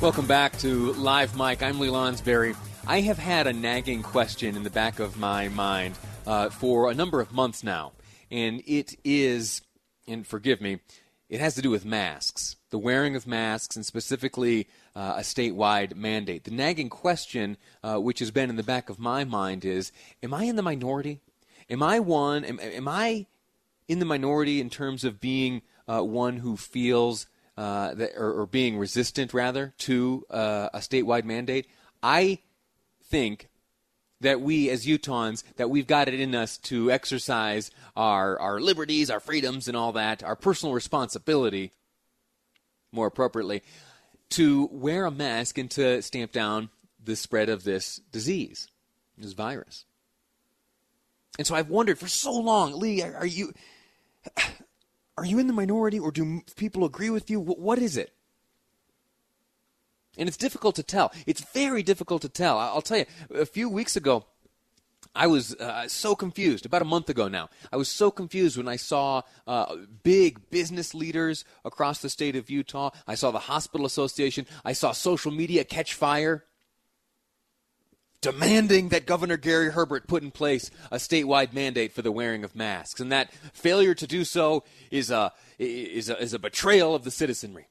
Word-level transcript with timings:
Welcome 0.00 0.28
back 0.28 0.56
to 0.58 0.92
Live 0.92 1.36
Mic. 1.36 1.60
I'm 1.60 1.80
Lee 1.80 1.88
Lonsberry. 1.88 2.54
I 2.86 3.00
have 3.00 3.18
had 3.18 3.48
a 3.48 3.52
nagging 3.52 4.04
question 4.04 4.54
in 4.54 4.62
the 4.62 4.70
back 4.70 5.00
of 5.00 5.18
my 5.18 5.48
mind 5.48 5.98
uh, 6.24 6.50
for 6.50 6.88
a 6.88 6.94
number 6.94 7.20
of 7.20 7.32
months 7.32 7.64
now, 7.64 7.94
and 8.30 8.62
it 8.64 8.94
is, 9.02 9.60
and 10.06 10.24
forgive 10.24 10.60
me, 10.60 10.78
it 11.28 11.40
has 11.40 11.56
to 11.56 11.62
do 11.62 11.70
with 11.70 11.84
masks, 11.84 12.54
the 12.70 12.78
wearing 12.78 13.16
of 13.16 13.26
masks, 13.26 13.74
and 13.74 13.84
specifically 13.84 14.68
uh, 14.94 15.14
a 15.16 15.22
statewide 15.22 15.96
mandate. 15.96 16.44
The 16.44 16.52
nagging 16.52 16.90
question, 16.90 17.56
uh, 17.82 17.96
which 17.96 18.20
has 18.20 18.30
been 18.30 18.50
in 18.50 18.56
the 18.56 18.62
back 18.62 18.88
of 18.88 19.00
my 19.00 19.24
mind, 19.24 19.64
is 19.64 19.90
Am 20.22 20.32
I 20.32 20.44
in 20.44 20.54
the 20.54 20.62
minority? 20.62 21.22
Am 21.68 21.82
I 21.82 21.98
one? 21.98 22.44
Am, 22.44 22.60
am 22.60 22.86
I 22.86 23.26
in 23.88 23.98
the 23.98 24.04
minority 24.04 24.60
in 24.60 24.70
terms 24.70 25.02
of 25.02 25.20
being 25.20 25.62
uh, 25.88 26.02
one 26.02 26.36
who 26.36 26.56
feels 26.56 27.26
uh, 27.58 27.92
that, 27.94 28.12
or, 28.16 28.42
or, 28.42 28.46
being 28.46 28.78
resistant 28.78 29.34
rather 29.34 29.74
to 29.78 30.24
uh, 30.30 30.68
a 30.72 30.78
statewide 30.78 31.24
mandate. 31.24 31.66
I 32.00 32.38
think 33.06 33.48
that 34.20 34.40
we 34.40 34.70
as 34.70 34.86
Utahns 34.86 35.42
that 35.56 35.68
we've 35.68 35.88
got 35.88 36.06
it 36.06 36.20
in 36.20 36.36
us 36.36 36.56
to 36.58 36.92
exercise 36.92 37.72
our 37.96 38.38
our 38.38 38.60
liberties, 38.60 39.10
our 39.10 39.18
freedoms, 39.18 39.66
and 39.66 39.76
all 39.76 39.90
that, 39.90 40.22
our 40.22 40.36
personal 40.36 40.72
responsibility, 40.72 41.72
more 42.92 43.08
appropriately, 43.08 43.64
to 44.30 44.68
wear 44.70 45.04
a 45.04 45.10
mask 45.10 45.58
and 45.58 45.68
to 45.72 46.00
stamp 46.00 46.30
down 46.30 46.70
the 47.04 47.16
spread 47.16 47.48
of 47.48 47.64
this 47.64 48.00
disease, 48.12 48.68
this 49.16 49.32
virus. 49.32 49.84
And 51.38 51.46
so 51.46 51.56
I've 51.56 51.70
wondered 51.70 51.98
for 51.98 52.06
so 52.06 52.34
long, 52.34 52.78
Lee, 52.78 53.02
are 53.02 53.26
you 53.26 53.52
are 55.18 55.24
you 55.24 55.38
in 55.38 55.48
the 55.48 55.52
minority 55.52 55.98
or 55.98 56.12
do 56.12 56.42
people 56.56 56.84
agree 56.84 57.10
with 57.10 57.28
you? 57.28 57.40
What 57.40 57.78
is 57.78 57.96
it? 57.96 58.12
And 60.16 60.28
it's 60.28 60.36
difficult 60.36 60.76
to 60.76 60.82
tell. 60.82 61.12
It's 61.26 61.40
very 61.52 61.82
difficult 61.82 62.22
to 62.22 62.28
tell. 62.28 62.58
I'll 62.58 62.82
tell 62.82 62.98
you, 62.98 63.06
a 63.34 63.46
few 63.46 63.68
weeks 63.68 63.96
ago, 63.96 64.26
I 65.14 65.26
was 65.26 65.54
uh, 65.54 65.88
so 65.88 66.14
confused. 66.14 66.66
About 66.66 66.82
a 66.82 66.84
month 66.84 67.08
ago 67.08 67.26
now, 67.26 67.48
I 67.72 67.76
was 67.76 67.88
so 67.88 68.10
confused 68.10 68.56
when 68.56 68.68
I 68.68 68.76
saw 68.76 69.22
uh, 69.46 69.76
big 70.02 70.50
business 70.50 70.94
leaders 70.94 71.44
across 71.64 72.00
the 72.00 72.08
state 72.08 72.36
of 72.36 72.50
Utah. 72.50 72.90
I 73.06 73.16
saw 73.16 73.30
the 73.32 73.40
Hospital 73.40 73.86
Association. 73.86 74.46
I 74.64 74.72
saw 74.72 74.92
social 74.92 75.32
media 75.32 75.64
catch 75.64 75.94
fire 75.94 76.44
demanding 78.20 78.88
that 78.88 79.06
Governor 79.06 79.36
Gary 79.36 79.70
Herbert 79.70 80.08
put 80.08 80.22
in 80.22 80.30
place 80.30 80.70
a 80.90 80.96
statewide 80.96 81.52
mandate 81.52 81.92
for 81.92 82.02
the 82.02 82.12
wearing 82.12 82.44
of 82.44 82.56
masks, 82.56 83.00
and 83.00 83.12
that 83.12 83.32
failure 83.52 83.94
to 83.94 84.06
do 84.06 84.24
so 84.24 84.64
is 84.90 85.10
a 85.10 85.32
is 85.58 86.08
a, 86.08 86.20
is 86.20 86.32
a 86.34 86.38
betrayal 86.38 86.94
of 86.94 87.04
the 87.04 87.10
citizenry, 87.10 87.68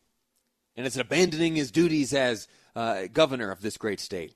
and 0.75 0.85
it's 0.85 0.97
abandoning 0.97 1.55
his 1.55 1.71
duties 1.71 2.13
as 2.13 2.47
uh, 2.75 3.07
governor 3.11 3.51
of 3.51 3.61
this 3.61 3.77
great 3.77 3.99
state. 3.99 4.35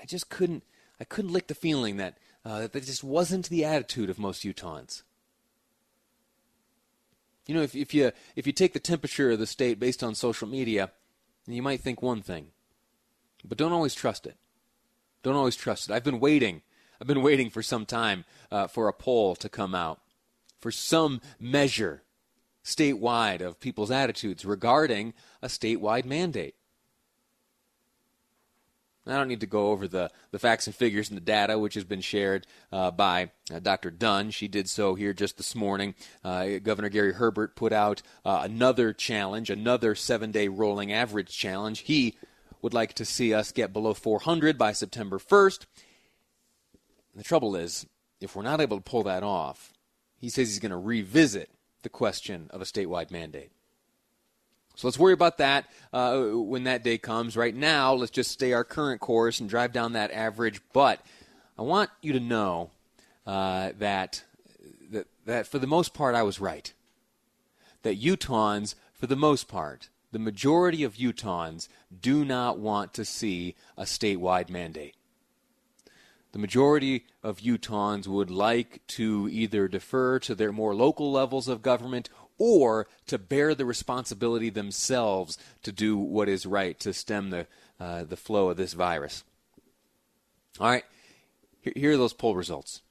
I 0.00 0.06
just 0.06 0.28
couldn't 0.28 0.62
I 1.00 1.04
couldn't 1.04 1.32
lick 1.32 1.48
the 1.48 1.54
feeling 1.54 1.96
that 1.96 2.18
uh, 2.44 2.68
that 2.68 2.84
just 2.84 3.02
wasn't 3.02 3.48
the 3.48 3.64
attitude 3.64 4.10
of 4.10 4.18
most 4.18 4.44
Utahns. 4.44 5.02
You 7.46 7.54
know, 7.54 7.62
if, 7.62 7.74
if 7.74 7.92
you 7.92 8.12
if 8.36 8.46
you 8.46 8.52
take 8.52 8.72
the 8.72 8.80
temperature 8.80 9.32
of 9.32 9.38
the 9.38 9.46
state 9.46 9.80
based 9.80 10.02
on 10.02 10.14
social 10.14 10.48
media, 10.48 10.92
you 11.46 11.62
might 11.62 11.80
think 11.80 12.00
one 12.00 12.22
thing. 12.22 12.48
But 13.44 13.58
don't 13.58 13.72
always 13.72 13.94
trust 13.94 14.26
it. 14.26 14.36
Don't 15.22 15.36
always 15.36 15.56
trust 15.56 15.88
it. 15.88 15.94
I've 15.94 16.04
been 16.04 16.20
waiting. 16.20 16.62
I've 17.00 17.06
been 17.06 17.22
waiting 17.22 17.50
for 17.50 17.62
some 17.62 17.86
time 17.86 18.24
uh, 18.50 18.66
for 18.66 18.88
a 18.88 18.92
poll 18.92 19.34
to 19.36 19.48
come 19.48 19.74
out, 19.74 20.00
for 20.60 20.70
some 20.70 21.20
measure 21.38 22.02
statewide 22.64 23.40
of 23.40 23.60
people's 23.60 23.90
attitudes 23.90 24.44
regarding 24.44 25.12
a 25.42 25.48
statewide 25.48 26.04
mandate. 26.04 26.54
I 29.06 29.16
don't 29.16 29.28
need 29.28 29.40
to 29.40 29.46
go 29.46 29.68
over 29.68 29.86
the, 29.86 30.10
the 30.30 30.38
facts 30.38 30.66
and 30.66 30.74
figures 30.74 31.10
and 31.10 31.16
the 31.16 31.24
data, 31.24 31.58
which 31.58 31.74
has 31.74 31.84
been 31.84 32.00
shared 32.00 32.46
uh, 32.72 32.90
by 32.90 33.30
uh, 33.52 33.58
Dr. 33.58 33.90
Dunn. 33.90 34.30
She 34.30 34.48
did 34.48 34.68
so 34.68 34.94
here 34.94 35.12
just 35.12 35.36
this 35.36 35.54
morning. 35.54 35.94
Uh, 36.24 36.58
Governor 36.62 36.88
Gary 36.88 37.12
Herbert 37.12 37.54
put 37.54 37.72
out 37.72 38.00
uh, 38.24 38.40
another 38.44 38.94
challenge, 38.94 39.50
another 39.50 39.94
seven 39.94 40.30
day 40.30 40.48
rolling 40.48 40.90
average 40.90 41.36
challenge. 41.36 41.80
He 41.80 42.16
would 42.64 42.72
like 42.72 42.94
to 42.94 43.04
see 43.04 43.34
us 43.34 43.52
get 43.52 43.74
below 43.74 43.92
400 43.92 44.56
by 44.56 44.72
September 44.72 45.18
1st. 45.18 45.66
And 47.12 47.20
the 47.20 47.22
trouble 47.22 47.56
is, 47.56 47.86
if 48.22 48.34
we're 48.34 48.42
not 48.42 48.58
able 48.58 48.78
to 48.78 48.82
pull 48.82 49.02
that 49.02 49.22
off, 49.22 49.74
he 50.16 50.30
says 50.30 50.48
he's 50.48 50.60
going 50.60 50.70
to 50.70 50.78
revisit 50.78 51.50
the 51.82 51.90
question 51.90 52.48
of 52.48 52.62
a 52.62 52.64
statewide 52.64 53.10
mandate. 53.10 53.50
So 54.76 54.86
let's 54.86 54.98
worry 54.98 55.12
about 55.12 55.36
that 55.36 55.66
uh, 55.92 56.22
when 56.22 56.64
that 56.64 56.82
day 56.82 56.96
comes. 56.96 57.36
Right 57.36 57.54
now, 57.54 57.92
let's 57.92 58.10
just 58.10 58.30
stay 58.30 58.54
our 58.54 58.64
current 58.64 58.98
course 58.98 59.40
and 59.40 59.50
drive 59.50 59.74
down 59.74 59.92
that 59.92 60.10
average. 60.10 60.62
But 60.72 61.04
I 61.58 61.62
want 61.62 61.90
you 62.00 62.14
to 62.14 62.20
know 62.20 62.70
uh, 63.26 63.72
that, 63.78 64.24
that 64.90 65.06
that 65.26 65.46
for 65.46 65.58
the 65.58 65.66
most 65.66 65.92
part, 65.92 66.14
I 66.14 66.22
was 66.22 66.40
right. 66.40 66.72
That 67.82 68.00
Utahns, 68.00 68.74
for 68.94 69.06
the 69.06 69.16
most 69.16 69.48
part, 69.48 69.90
the 70.14 70.20
majority 70.20 70.84
of 70.84 70.94
Utahns 70.94 71.66
do 72.00 72.24
not 72.24 72.56
want 72.56 72.94
to 72.94 73.04
see 73.04 73.56
a 73.76 73.82
statewide 73.82 74.48
mandate. 74.48 74.94
The 76.30 76.38
majority 76.38 77.06
of 77.24 77.40
Utahns 77.40 78.06
would 78.06 78.30
like 78.30 78.86
to 78.86 79.28
either 79.28 79.66
defer 79.66 80.20
to 80.20 80.36
their 80.36 80.52
more 80.52 80.72
local 80.72 81.10
levels 81.10 81.48
of 81.48 81.62
government 81.62 82.10
or 82.38 82.86
to 83.08 83.18
bear 83.18 83.56
the 83.56 83.64
responsibility 83.64 84.50
themselves 84.50 85.36
to 85.64 85.72
do 85.72 85.96
what 85.96 86.28
is 86.28 86.46
right 86.46 86.78
to 86.78 86.92
stem 86.92 87.30
the, 87.30 87.48
uh, 87.80 88.04
the 88.04 88.16
flow 88.16 88.50
of 88.50 88.56
this 88.56 88.72
virus. 88.72 89.24
All 90.60 90.68
right, 90.68 90.84
here 91.60 91.94
are 91.94 91.96
those 91.96 92.12
poll 92.12 92.36
results. 92.36 92.82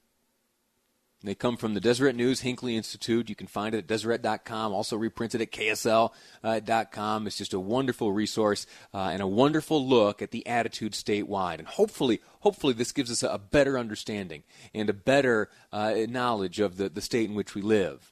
They 1.23 1.35
come 1.35 1.55
from 1.55 1.73
the 1.73 1.79
Deseret 1.79 2.15
News 2.15 2.41
Hinckley 2.41 2.75
Institute. 2.75 3.29
You 3.29 3.35
can 3.35 3.47
find 3.47 3.73
it 3.73 3.79
at 3.79 3.87
Deseret.com, 3.87 4.73
also 4.73 4.97
reprinted 4.97 5.41
at 5.41 5.51
KSL.com. 5.51 7.27
It's 7.27 7.37
just 7.37 7.53
a 7.53 7.59
wonderful 7.59 8.11
resource 8.11 8.65
uh, 8.93 9.09
and 9.13 9.21
a 9.21 9.27
wonderful 9.27 9.87
look 9.87 10.21
at 10.21 10.31
the 10.31 10.45
attitude 10.45 10.91
statewide. 10.91 11.59
And 11.59 11.67
hopefully, 11.67 12.19
hopefully 12.41 12.73
this 12.73 12.91
gives 12.91 13.09
us 13.09 13.23
a, 13.23 13.39
better 13.53 13.77
understanding 13.77 14.43
and 14.73 14.89
a 14.89 14.93
better 14.93 15.49
uh, 15.71 15.93
knowledge 16.09 16.59
of 16.59 16.77
the, 16.77 16.89
the 16.89 17.01
state 17.01 17.29
in 17.29 17.35
which 17.35 17.55
we 17.55 17.61
live 17.61 18.11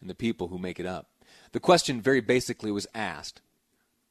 and 0.00 0.10
the 0.10 0.14
people 0.14 0.48
who 0.48 0.58
make 0.58 0.78
it 0.78 0.86
up. 0.86 1.08
The 1.52 1.60
question 1.60 2.00
very 2.00 2.20
basically 2.20 2.72
was 2.72 2.86
asked 2.94 3.40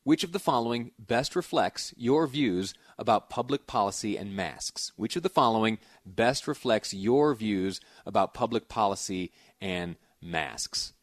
which 0.03 0.23
of 0.23 0.33
the 0.33 0.39
following 0.39 0.91
best 0.99 1.35
reflects 1.35 1.93
your 1.95 2.27
views 2.27 2.73
about 2.97 3.29
public 3.29 3.67
policy 3.67 4.17
and 4.17 4.35
masks? 4.35 4.91
Which 4.95 5.15
of 5.15 5.23
the 5.23 5.29
following 5.29 5.79
best 6.05 6.47
reflects 6.47 6.93
your 6.93 7.33
views 7.33 7.79
about 8.05 8.33
public 8.33 8.67
policy 8.67 9.31
and 9.61 9.95
masks? 10.21 10.93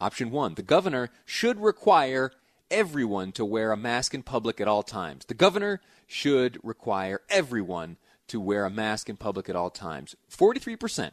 Option 0.00 0.30
one 0.30 0.54
The 0.54 0.62
governor 0.62 1.10
should 1.24 1.60
require 1.60 2.32
everyone 2.70 3.32
to 3.32 3.44
wear 3.44 3.72
a 3.72 3.76
mask 3.76 4.14
in 4.14 4.22
public 4.22 4.60
at 4.60 4.68
all 4.68 4.82
times. 4.82 5.24
The 5.24 5.34
governor 5.34 5.80
should 6.06 6.58
require 6.62 7.20
everyone 7.30 7.96
to 8.28 8.40
wear 8.40 8.64
a 8.64 8.70
mask 8.70 9.08
in 9.08 9.16
public 9.16 9.48
at 9.48 9.56
all 9.56 9.70
times. 9.70 10.14
43%. 10.30 11.04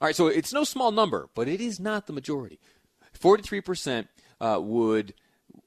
All 0.00 0.08
right, 0.08 0.16
so 0.16 0.26
it's 0.26 0.52
no 0.52 0.64
small 0.64 0.90
number, 0.90 1.28
but 1.34 1.48
it 1.48 1.60
is 1.60 1.78
not 1.78 2.06
the 2.06 2.12
majority. 2.12 2.58
43% 3.18 4.08
uh, 4.40 4.58
would 4.60 5.14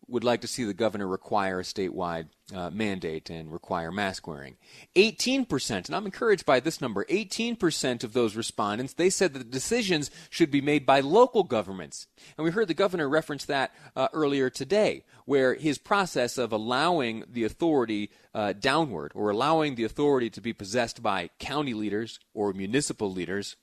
would 0.08 0.24
like 0.24 0.42
to 0.42 0.48
see 0.48 0.64
the 0.64 0.74
governor 0.74 1.08
require 1.08 1.60
a 1.60 1.64
statewide 1.64 2.28
uh, 2.56 2.70
mandate 2.70 3.30
and 3.30 3.52
require 3.52 3.92
mask 3.92 4.26
wearing. 4.26 4.56
18%, 4.96 5.88
and 5.88 5.96
I'm 5.96 6.06
encouraged 6.06 6.46
by 6.46 6.60
this 6.60 6.80
number, 6.80 7.04
18% 7.06 8.04
of 8.04 8.14
those 8.14 8.36
respondents, 8.36 8.94
they 8.94 9.10
said 9.10 9.34
that 9.34 9.40
the 9.40 9.46
decisions 9.46 10.10
should 10.30 10.50
be 10.50 10.62
made 10.62 10.86
by 10.86 11.02
local 11.02 11.44
governments. 11.44 12.08
And 12.38 12.46
we 12.46 12.52
heard 12.52 12.70
the 12.70 12.74
governor 12.74 13.10
reference 13.10 13.46
that 13.46 13.74
uh, 13.96 14.08
earlier 14.14 14.50
today, 14.50 15.04
where 15.26 15.56
his 15.56 15.78
process 15.78 16.38
of 16.38 16.54
allowing 16.54 17.26
the 17.30 17.44
authority 17.44 18.10
uh, 18.34 18.54
downward 18.54 19.12
or 19.14 19.30
allowing 19.30 19.76
the 19.76 19.84
authority 19.84 20.30
to 20.30 20.42
be 20.42 20.54
possessed 20.54 21.04
by 21.04 21.30
county 21.40 21.74
leaders 21.74 22.20
or 22.34 22.54
municipal 22.54 23.12
leaders, 23.12 23.58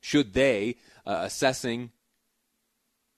should 0.00 0.32
they, 0.32 0.76
uh, 1.06 1.18
assessing 1.22 1.90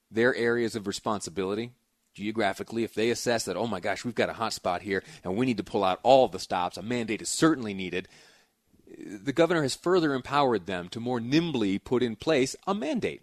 their 0.09 0.33
areas 0.35 0.75
of 0.75 0.87
responsibility, 0.87 1.71
geographically, 2.15 2.83
if 2.83 2.95
they 2.95 3.11
assess 3.11 3.45
that, 3.45 3.57
oh 3.57 3.67
my 3.67 3.79
gosh, 3.79 4.03
we've 4.03 4.15
got 4.15 4.29
a 4.29 4.33
hot 4.33 4.53
spot 4.53 4.81
here 4.81 5.03
and 5.23 5.35
we 5.35 5.45
need 5.45 5.57
to 5.57 5.63
pull 5.63 5.83
out 5.83 5.99
all 6.01 6.27
the 6.27 6.39
stops, 6.39 6.77
a 6.77 6.81
mandate 6.81 7.21
is 7.21 7.29
certainly 7.29 7.73
needed. 7.73 8.07
The 8.87 9.33
governor 9.33 9.61
has 9.61 9.75
further 9.75 10.13
empowered 10.13 10.65
them 10.65 10.87
to 10.89 10.99
more 10.99 11.19
nimbly 11.19 11.77
put 11.77 12.01
in 12.01 12.15
place 12.15 12.55
a 12.65 12.73
mandate. 12.73 13.21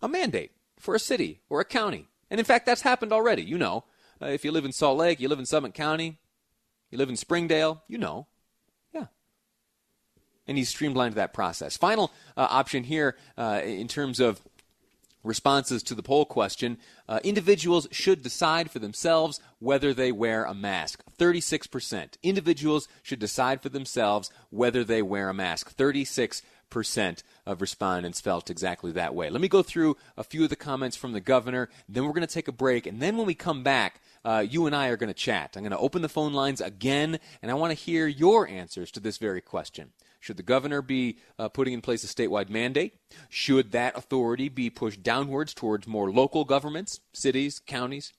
A 0.00 0.08
mandate 0.08 0.52
for 0.78 0.94
a 0.94 1.00
city 1.00 1.40
or 1.50 1.60
a 1.60 1.64
county. 1.64 2.06
And 2.30 2.38
in 2.38 2.46
fact, 2.46 2.66
that's 2.66 2.82
happened 2.82 3.12
already. 3.12 3.42
You 3.42 3.58
know, 3.58 3.84
uh, 4.22 4.26
if 4.26 4.44
you 4.44 4.52
live 4.52 4.64
in 4.64 4.72
Salt 4.72 4.98
Lake, 4.98 5.18
you 5.18 5.28
live 5.28 5.40
in 5.40 5.46
Summit 5.46 5.74
County, 5.74 6.18
you 6.90 6.98
live 6.98 7.08
in 7.08 7.16
Springdale, 7.16 7.82
you 7.88 7.98
know. 7.98 8.28
Yeah. 8.94 9.06
And 10.46 10.56
he's 10.56 10.68
streamlined 10.68 11.14
that 11.14 11.32
process. 11.32 11.76
Final 11.76 12.12
uh, 12.36 12.46
option 12.48 12.84
here 12.84 13.16
uh, 13.36 13.60
in 13.64 13.88
terms 13.88 14.20
of 14.20 14.40
responses 15.22 15.82
to 15.82 15.94
the 15.94 16.02
poll 16.02 16.24
question 16.24 16.78
uh, 17.08 17.20
individuals 17.24 17.88
should 17.90 18.22
decide 18.22 18.70
for 18.70 18.78
themselves 18.78 19.40
whether 19.58 19.92
they 19.92 20.12
wear 20.12 20.44
a 20.44 20.54
mask 20.54 21.02
36% 21.18 22.14
individuals 22.22 22.88
should 23.02 23.18
decide 23.18 23.60
for 23.60 23.68
themselves 23.68 24.30
whether 24.50 24.84
they 24.84 25.02
wear 25.02 25.28
a 25.28 25.34
mask 25.34 25.76
36% 25.76 26.42
of 27.46 27.60
respondents 27.60 28.20
felt 28.20 28.50
exactly 28.50 28.92
that 28.92 29.14
way 29.14 29.30
let 29.30 29.40
me 29.40 29.48
go 29.48 29.62
through 29.62 29.96
a 30.16 30.24
few 30.24 30.44
of 30.44 30.50
the 30.50 30.56
comments 30.56 30.96
from 30.96 31.12
the 31.12 31.20
governor 31.20 31.68
then 31.88 32.04
we're 32.04 32.12
going 32.12 32.26
to 32.26 32.32
take 32.32 32.48
a 32.48 32.52
break 32.52 32.86
and 32.86 33.00
then 33.00 33.16
when 33.16 33.26
we 33.26 33.34
come 33.34 33.62
back 33.62 34.00
uh, 34.24 34.44
you 34.48 34.66
and 34.66 34.74
I 34.74 34.88
are 34.88 34.96
going 34.96 35.08
to 35.08 35.14
chat. 35.14 35.56
I'm 35.56 35.62
going 35.62 35.70
to 35.70 35.78
open 35.78 36.02
the 36.02 36.08
phone 36.08 36.32
lines 36.32 36.60
again, 36.60 37.18
and 37.40 37.50
I 37.50 37.54
want 37.54 37.70
to 37.70 37.74
hear 37.82 38.06
your 38.06 38.48
answers 38.48 38.90
to 38.92 39.00
this 39.00 39.16
very 39.16 39.40
question. 39.40 39.92
Should 40.20 40.36
the 40.36 40.42
governor 40.42 40.82
be 40.82 41.18
uh, 41.38 41.48
putting 41.48 41.74
in 41.74 41.80
place 41.80 42.04
a 42.04 42.06
statewide 42.06 42.48
mandate? 42.48 42.94
Should 43.28 43.72
that 43.72 43.96
authority 43.96 44.48
be 44.48 44.70
pushed 44.70 45.02
downwards 45.02 45.54
towards 45.54 45.86
more 45.86 46.10
local 46.10 46.44
governments, 46.44 47.00
cities, 47.12 47.60
counties? 47.66 48.12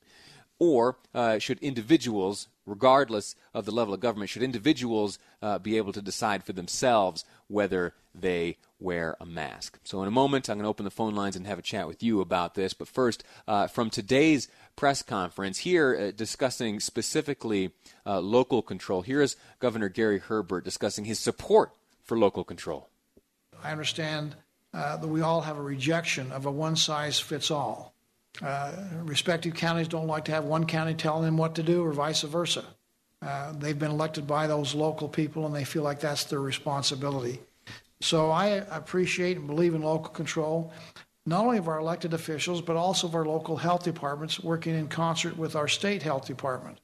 Or 0.59 0.97
uh, 1.13 1.39
should 1.39 1.59
individuals, 1.59 2.49
regardless 2.65 3.35
of 3.53 3.65
the 3.65 3.71
level 3.71 3.93
of 3.93 4.01
government, 4.01 4.29
should 4.29 4.43
individuals 4.43 5.17
uh, 5.41 5.57
be 5.57 5.77
able 5.77 5.93
to 5.93 6.01
decide 6.01 6.43
for 6.43 6.51
themselves 6.51 7.23
whether 7.47 7.93
they 8.13 8.57
wear 8.77 9.15
a 9.21 9.25
mask? 9.25 9.79
So, 9.85 10.01
in 10.01 10.09
a 10.09 10.11
moment, 10.11 10.49
I'm 10.49 10.57
going 10.57 10.65
to 10.65 10.69
open 10.69 10.83
the 10.83 10.91
phone 10.91 11.15
lines 11.15 11.37
and 11.37 11.47
have 11.47 11.59
a 11.59 11.61
chat 11.61 11.87
with 11.87 12.03
you 12.03 12.19
about 12.19 12.55
this. 12.55 12.73
But 12.73 12.89
first, 12.89 13.23
uh, 13.47 13.67
from 13.67 13.89
today's 13.89 14.49
press 14.75 15.01
conference 15.01 15.59
here 15.59 15.97
uh, 15.97 16.11
discussing 16.11 16.81
specifically 16.81 17.71
uh, 18.05 18.19
local 18.19 18.61
control, 18.61 19.01
here 19.01 19.21
is 19.21 19.37
Governor 19.59 19.87
Gary 19.87 20.19
Herbert 20.19 20.65
discussing 20.65 21.05
his 21.05 21.19
support 21.19 21.71
for 22.09 22.17
local 22.17 22.43
control. 22.43 22.89
I 23.63 23.71
understand 23.71 24.35
uh, 24.73 24.97
that 24.97 25.07
we 25.07 25.21
all 25.21 25.41
have 25.41 25.57
a 25.57 25.61
rejection 25.61 26.31
of 26.31 26.47
a 26.47 26.51
one 26.51 26.75
size 26.75 27.19
fits 27.19 27.51
all. 27.51 27.93
Uh, 28.41 28.71
respective 29.03 29.53
counties 29.53 29.87
don't 29.87 30.07
like 30.07 30.25
to 30.25 30.31
have 30.31 30.43
one 30.43 30.65
county 30.65 30.95
telling 30.95 31.23
them 31.23 31.37
what 31.37 31.53
to 31.55 31.61
do 31.61 31.85
or 31.85 31.93
vice 31.93 32.23
versa. 32.23 32.65
Uh, 33.21 33.53
they've 33.59 33.77
been 33.77 33.91
elected 33.91 34.25
by 34.25 34.47
those 34.47 34.73
local 34.73 35.07
people 35.07 35.45
and 35.45 35.53
they 35.53 35.63
feel 35.63 35.83
like 35.83 35.99
that's 35.99 36.23
their 36.23 36.41
responsibility. 36.41 37.39
So 38.01 38.31
I 38.31 38.47
appreciate 38.71 39.37
and 39.37 39.45
believe 39.45 39.75
in 39.75 39.83
local 39.83 40.09
control, 40.09 40.73
not 41.27 41.45
only 41.45 41.59
of 41.59 41.67
our 41.67 41.77
elected 41.77 42.15
officials, 42.15 42.59
but 42.59 42.75
also 42.75 43.05
of 43.05 43.13
our 43.13 43.25
local 43.25 43.57
health 43.57 43.83
departments 43.83 44.39
working 44.39 44.73
in 44.73 44.87
concert 44.87 45.37
with 45.37 45.55
our 45.55 45.67
state 45.67 46.01
health 46.01 46.25
department. 46.25 46.79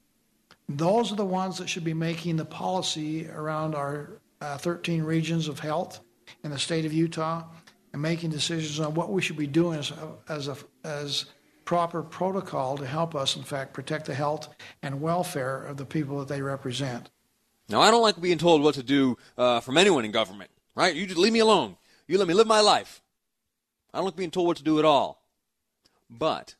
Those 0.68 1.10
are 1.10 1.16
the 1.16 1.24
ones 1.24 1.58
that 1.58 1.68
should 1.68 1.84
be 1.84 1.94
making 1.94 2.36
the 2.36 2.44
policy 2.44 3.28
around 3.28 3.74
our 3.74 4.20
uh, 4.40 4.58
13 4.58 5.02
regions 5.02 5.48
of 5.48 5.58
health 5.58 6.00
in 6.44 6.50
the 6.50 6.58
state 6.58 6.84
of 6.84 6.92
Utah 6.92 7.44
and 7.92 8.02
making 8.02 8.30
decisions 8.30 8.80
on 8.80 8.94
what 8.94 9.10
we 9.10 9.22
should 9.22 9.36
be 9.36 9.46
doing 9.46 9.78
as, 9.78 9.92
as, 10.28 10.48
a, 10.48 10.56
as 10.84 11.26
proper 11.64 12.02
protocol 12.02 12.76
to 12.78 12.86
help 12.86 13.14
us, 13.14 13.36
in 13.36 13.42
fact, 13.42 13.72
protect 13.72 14.06
the 14.06 14.14
health 14.14 14.48
and 14.82 15.00
welfare 15.00 15.62
of 15.62 15.76
the 15.76 15.86
people 15.86 16.18
that 16.18 16.28
they 16.28 16.42
represent. 16.42 17.10
Now, 17.68 17.80
I 17.80 17.90
don't 17.90 18.02
like 18.02 18.20
being 18.20 18.38
told 18.38 18.62
what 18.62 18.74
to 18.76 18.82
do 18.82 19.16
uh, 19.36 19.60
from 19.60 19.76
anyone 19.76 20.04
in 20.04 20.12
government, 20.12 20.50
right? 20.74 20.94
You 20.94 21.06
just 21.06 21.18
leave 21.18 21.32
me 21.32 21.40
alone. 21.40 21.76
You 22.06 22.18
let 22.18 22.28
me 22.28 22.34
live 22.34 22.46
my 22.46 22.60
life. 22.60 23.02
I 23.92 23.98
don't 23.98 24.06
like 24.06 24.16
being 24.16 24.30
told 24.30 24.46
what 24.46 24.56
to 24.58 24.62
do 24.62 24.78
at 24.78 24.84
all. 24.84 25.22
But, 26.08 26.54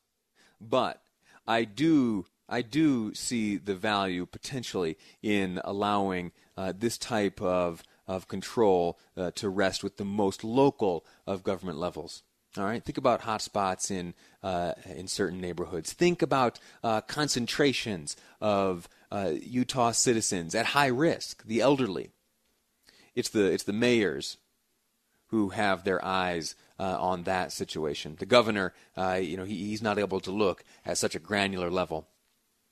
but, 0.61 1.01
I 1.47 1.65
do 1.65 2.27
I 2.49 2.63
do 2.63 3.13
see 3.15 3.57
the 3.57 3.75
value 3.75 4.25
potentially 4.25 4.97
in 5.23 5.61
allowing 5.65 6.33
uh, 6.57 6.73
this 6.77 6.99
type 6.99 7.41
of, 7.41 7.83
of 8.07 8.29
control 8.29 8.99
uh, 9.17 9.31
to 9.33 9.49
rest 9.49 9.83
with 9.83 9.97
the 9.97 10.05
most 10.05 10.45
local 10.45 11.05
of 11.27 11.43
government 11.43 11.79
levels. 11.79 12.23
All 12.59 12.65
right, 12.65 12.83
think 12.83 12.97
about 12.97 13.23
hotspots 13.23 13.91
in 13.91 14.15
uh, 14.43 14.73
in 14.87 15.09
certain 15.09 15.43
neighborhoods. 15.43 15.93
Think 15.93 16.23
about 16.23 16.59
uh, 16.83 17.03
concentrations 17.03 18.17
of 18.41 18.89
uh, 19.13 19.33
Utah 19.43 19.91
citizens 19.91 20.55
at 20.55 20.67
high 20.67 20.87
risk, 20.87 21.45
the 21.45 21.61
elderly. 21.61 22.11
It's 23.15 23.29
the 23.29 23.53
it's 23.53 23.65
the 23.65 23.75
mayors 23.75 24.39
who 25.27 25.51
have 25.51 25.85
their 25.85 26.03
eyes 26.03 26.55
uh, 26.79 26.97
on 26.99 27.25
that 27.25 27.53
situation. 27.53 28.17
The 28.19 28.27
governor, 28.27 28.73
you 28.97 29.37
know, 29.37 29.45
he, 29.45 29.67
he's 29.67 29.83
not 29.83 29.99
able 29.99 30.21
to 30.21 30.31
look 30.31 30.65
at 30.87 30.97
such 30.97 31.15
a 31.15 31.19
granular 31.19 31.71
level. 31.71 32.07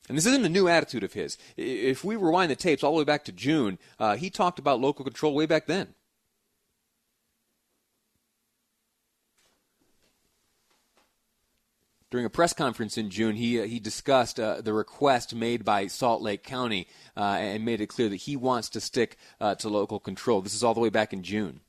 And 0.09 0.19
this 0.19 0.27
isn't 0.27 0.45
a 0.45 0.51
new 0.51 0.69
attitude 0.69 1.03
of 1.03 1.15
his. 1.15 1.39
If 1.56 2.05
we 2.05 2.17
rewind 2.17 2.51
the 2.51 2.56
tapes 2.56 2.83
all 2.83 2.93
the 2.93 2.99
way 2.99 3.05
back 3.05 3.25
to 3.25 3.33
June, 3.33 3.79
uh, 3.99 4.17
he 4.17 4.29
talked 4.29 4.59
about 4.59 4.81
local 4.81 5.05
control 5.05 5.35
way 5.35 5.47
back 5.47 5.67
then. 5.67 5.95
During 12.11 12.27
a 12.27 12.31
press 12.31 12.53
conference 12.53 12.97
in 12.97 13.11
June, 13.11 13.35
he, 13.35 13.61
uh, 13.61 13.65
he 13.65 13.81
discussed 13.81 14.39
uh, 14.39 14.61
the 14.61 14.73
request 14.73 15.35
made 15.35 15.65
by 15.65 15.89
Salt 15.89 16.23
Lake 16.23 16.45
County 16.45 16.87
uh, 17.17 17.39
and 17.41 17.65
made 17.65 17.81
it 17.81 17.89
clear 17.89 18.09
that 18.09 18.17
he 18.17 18.37
wants 18.37 18.69
to 18.69 18.81
stick 18.81 19.17
uh, 19.41 19.57
to 19.57 19.69
local 19.69 19.99
control. 19.99 20.41
This 20.41 20.55
is 20.55 20.62
all 20.62 20.75
the 20.75 20.81
way 20.81 20.91
back 20.91 21.12
in 21.12 21.25
June. 21.25 21.61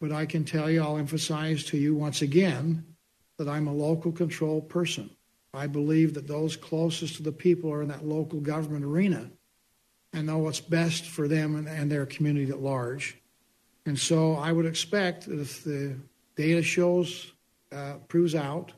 But 0.00 0.10
I 0.10 0.26
can 0.26 0.44
tell 0.44 0.68
you, 0.68 0.82
I'll 0.82 0.96
emphasize 0.96 1.62
to 1.66 1.76
you 1.76 1.94
once 1.94 2.20
again 2.20 2.84
that 3.38 3.48
I'm 3.48 3.68
a 3.68 3.72
local 3.72 4.10
control 4.10 4.60
person. 4.60 5.10
I 5.54 5.66
believe 5.66 6.14
that 6.14 6.26
those 6.26 6.56
closest 6.56 7.16
to 7.16 7.22
the 7.22 7.32
people 7.32 7.70
are 7.72 7.82
in 7.82 7.88
that 7.88 8.06
local 8.06 8.40
government 8.40 8.84
arena 8.84 9.30
and 10.12 10.26
know 10.26 10.38
what's 10.38 10.60
best 10.60 11.04
for 11.04 11.28
them 11.28 11.56
and, 11.56 11.68
and 11.68 11.90
their 11.90 12.06
community 12.06 12.50
at 12.50 12.60
large. 12.60 13.18
And 13.84 13.98
so 13.98 14.34
I 14.34 14.52
would 14.52 14.66
expect 14.66 15.26
that 15.26 15.40
if 15.40 15.64
the 15.64 15.96
data 16.36 16.62
shows, 16.62 17.32
uh, 17.70 17.94
proves 18.08 18.34
out, 18.34 18.72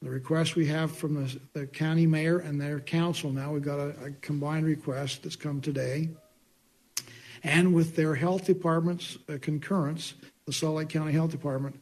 the 0.00 0.10
request 0.10 0.54
we 0.54 0.66
have 0.66 0.96
from 0.96 1.14
the, 1.14 1.40
the, 1.52 1.66
county 1.66 2.06
mayor 2.06 2.38
and 2.38 2.60
their 2.60 2.78
council 2.78 3.32
now, 3.32 3.52
we've 3.52 3.62
got 3.62 3.80
a, 3.80 3.88
a 4.04 4.10
combined 4.20 4.64
request 4.64 5.24
that's 5.24 5.34
come 5.34 5.60
today, 5.60 6.08
and 7.42 7.74
with 7.74 7.96
their 7.96 8.14
health 8.14 8.44
department's 8.44 9.18
uh, 9.28 9.38
concurrence, 9.40 10.14
the 10.46 10.52
Salt 10.52 10.76
Lake 10.76 10.88
County 10.88 11.12
Health 11.12 11.32
Department, 11.32 11.80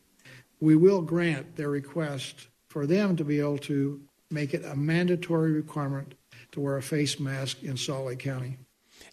we 0.61 0.76
will 0.76 1.02
grant 1.02 1.57
their 1.57 1.69
request 1.69 2.49
for 2.69 2.87
them 2.87 3.16
to 3.16 3.25
be 3.25 3.38
able 3.38 3.59
to 3.59 4.00
make 4.30 4.54
it 4.54 4.64
a 4.64 4.76
mandatory 4.76 5.52
requirement 5.52 6.14
to 6.52 6.61
wear 6.61 6.76
a 6.76 6.83
face 6.83 7.18
mask 7.21 7.62
in 7.62 7.76
Salt 7.76 8.06
Lake 8.06 8.18
County. 8.18 8.59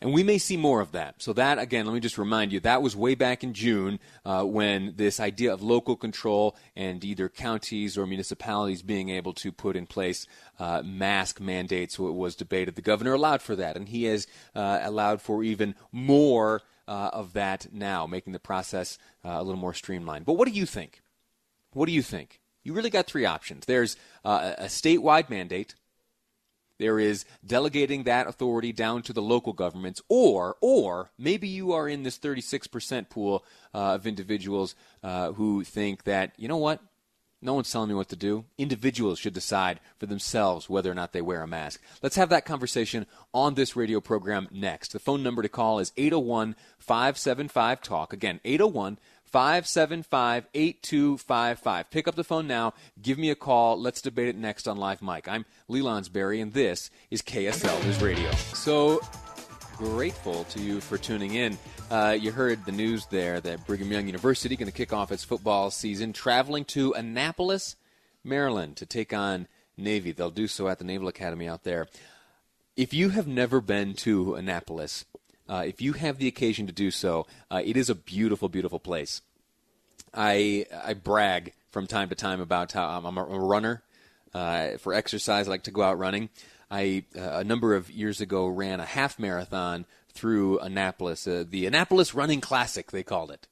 And 0.02 0.14
we 0.14 0.24
may 0.24 0.38
see 0.38 0.58
more 0.58 0.82
of 0.82 0.92
that. 0.94 1.22
So, 1.22 1.34
that, 1.34 1.60
again, 1.60 1.86
let 1.86 1.94
me 1.94 2.00
just 2.00 2.18
remind 2.18 2.52
you, 2.52 2.60
that 2.62 2.82
was 2.82 2.96
way 2.96 3.16
back 3.16 3.44
in 3.44 3.54
June 3.54 4.00
uh, 4.26 4.44
when 4.44 4.94
this 4.98 5.20
idea 5.20 5.54
of 5.54 5.62
local 5.62 5.96
control 5.96 6.58
and 6.76 7.04
either 7.04 7.30
counties 7.30 7.98
or 7.98 8.06
municipalities 8.06 8.82
being 8.82 9.10
able 9.10 9.34
to 9.36 9.52
put 9.52 9.76
in 9.76 9.86
place 9.86 10.28
uh, 10.60 10.82
mask 10.84 11.40
mandates 11.40 11.98
was 11.98 12.36
debated. 12.36 12.76
The 12.76 12.82
governor 12.82 13.14
allowed 13.14 13.42
for 13.42 13.56
that, 13.56 13.78
and 13.78 13.88
he 13.88 14.06
has 14.06 14.28
uh, 14.56 14.80
allowed 14.84 15.22
for 15.22 15.44
even 15.44 15.76
more 15.92 16.62
uh, 16.88 17.12
of 17.14 17.34
that 17.34 17.68
now, 17.72 18.06
making 18.06 18.34
the 18.34 18.40
process 18.40 18.98
uh, 19.24 19.30
a 19.30 19.44
little 19.44 19.60
more 19.60 19.74
streamlined. 19.74 20.26
But 20.26 20.34
what 20.34 20.48
do 20.48 20.54
you 20.54 20.66
think? 20.66 21.02
What 21.72 21.86
do 21.86 21.94
you 21.94 22.02
think? 22.02 22.42
you 22.64 22.74
really 22.74 22.90
got 22.90 23.08
three 23.08 23.26
options. 23.26 23.66
There's 23.66 23.98
uh, 24.24 24.54
a 24.58 24.66
statewide 24.66 25.30
mandate. 25.30 25.76
There 26.80 27.00
is 27.00 27.26
delegating 27.46 28.04
that 28.04 28.28
authority 28.28 28.74
down 28.74 29.04
to 29.04 29.14
the 29.14 29.22
local 29.22 29.54
governments, 29.54 30.02
or 30.10 30.58
or 30.60 31.12
maybe 31.18 31.48
you 31.48 31.72
are 31.72 31.88
in 31.88 32.04
this 32.04 32.18
36% 32.18 33.10
pool 33.10 33.46
uh, 33.74 33.96
of 33.96 34.08
individuals 34.08 34.76
uh, 35.04 35.34
who 35.34 35.64
think 35.64 36.04
that 36.04 36.34
you 36.36 36.48
know 36.48 36.58
what, 36.58 36.82
no 37.44 37.54
one's 37.54 37.72
telling 37.72 37.90
me 37.90 37.96
what 37.96 38.10
to 38.10 38.16
do. 38.16 38.46
Individuals 38.58 39.20
should 39.20 39.34
decide 39.34 39.82
for 40.00 40.06
themselves 40.06 40.70
whether 40.70 40.90
or 40.90 40.96
not 40.96 41.12
they 41.12 41.22
wear 41.22 41.44
a 41.44 41.48
mask. 41.48 41.82
Let's 42.02 42.16
have 42.16 42.30
that 42.30 42.46
conversation 42.46 43.06
on 43.34 43.54
this 43.54 43.76
radio 43.76 44.00
program 44.00 44.48
next. 44.50 44.94
The 44.94 45.00
phone 45.00 45.24
number 45.24 45.42
to 45.42 45.50
call 45.50 45.80
is 45.80 45.92
801 45.98 46.56
575 46.80 47.82
TALK. 47.82 48.14
Again, 48.14 48.40
801 48.46 48.98
575 49.34 50.46
8255. 50.54 51.90
Pick 51.90 52.08
up 52.08 52.14
the 52.14 52.24
phone 52.24 52.46
now. 52.46 52.76
Give 53.02 53.18
me 53.18 53.32
a 53.32 53.36
call. 53.36 53.82
Let's 53.82 54.00
debate 54.00 54.28
it 54.28 54.38
next 54.38 54.68
on 54.68 54.78
Live 54.78 55.02
Mic. 55.02 55.28
I'm 55.28 55.44
Lonsberry, 55.68 56.40
and 56.40 56.54
this 56.54 56.92
is 57.10 57.24
KSL 57.24 57.84
News 57.84 58.00
Radio. 58.00 58.30
So 58.54 59.02
grateful 59.76 60.44
to 60.46 60.62
you 60.62 60.80
for 60.80 61.00
tuning 61.00 61.34
in. 61.34 61.58
Uh, 61.90 62.16
you 62.18 62.32
heard 62.32 62.64
the 62.64 62.72
news 62.72 63.08
there 63.08 63.42
that 63.42 63.66
Brigham 63.66 63.92
Young 63.92 64.06
University 64.06 64.56
going 64.56 64.70
to 64.70 64.72
kick 64.72 64.94
off 64.94 65.12
its 65.12 65.24
football 65.24 65.72
season, 65.72 66.14
traveling 66.14 66.64
to 66.66 66.94
Annapolis, 66.94 67.76
Maryland, 68.24 68.78
to 68.78 68.86
take 68.86 69.14
on 69.14 69.48
Navy. 69.76 70.12
They'll 70.12 70.30
do 70.30 70.48
so 70.48 70.68
at 70.68 70.78
the 70.78 70.86
Naval 70.86 71.08
Academy 71.08 71.48
out 71.48 71.64
there. 71.64 71.88
If 72.78 72.94
you 72.94 73.10
have 73.10 73.26
never 73.26 73.62
been 73.62 73.96
to 73.96 74.36
Annapolis, 74.36 75.06
uh, 75.48 75.64
if 75.66 75.82
you 75.82 75.94
have 75.94 76.18
the 76.18 76.28
occasion 76.28 76.68
to 76.68 76.74
do 76.74 76.92
so, 76.92 77.26
uh, 77.52 77.62
it 77.64 77.78
is 77.78 77.90
a 77.90 77.96
beautiful, 77.96 78.50
beautiful 78.50 78.80
place. 78.80 79.22
I 80.14 80.66
I 80.84 80.94
brag 80.94 81.54
from 81.72 81.88
time 81.88 82.10
to 82.10 82.16
time 82.16 82.40
about 82.40 82.72
how 82.72 82.88
I'm, 82.88 83.06
I'm 83.06 83.18
a 83.18 83.24
runner. 83.24 83.84
Uh, 84.34 84.78
for 84.78 84.94
exercise, 84.94 85.48
I 85.48 85.52
like 85.52 85.64
to 85.64 85.72
go 85.72 85.82
out 85.82 85.98
running. 85.98 86.30
I 86.72 87.06
uh, 87.16 87.40
a 87.40 87.44
number 87.44 87.76
of 87.76 87.92
years 87.92 88.22
ago 88.22 88.48
ran 88.48 88.80
a 88.80 88.86
half 88.86 89.20
marathon 89.20 89.86
through 90.14 90.60
Annapolis, 90.60 91.28
uh, 91.28 91.44
the 91.48 91.66
Annapolis 91.66 92.14
Running 92.14 92.42
Classic, 92.42 92.90
they 92.92 93.04
called 93.04 93.32
it, 93.32 93.48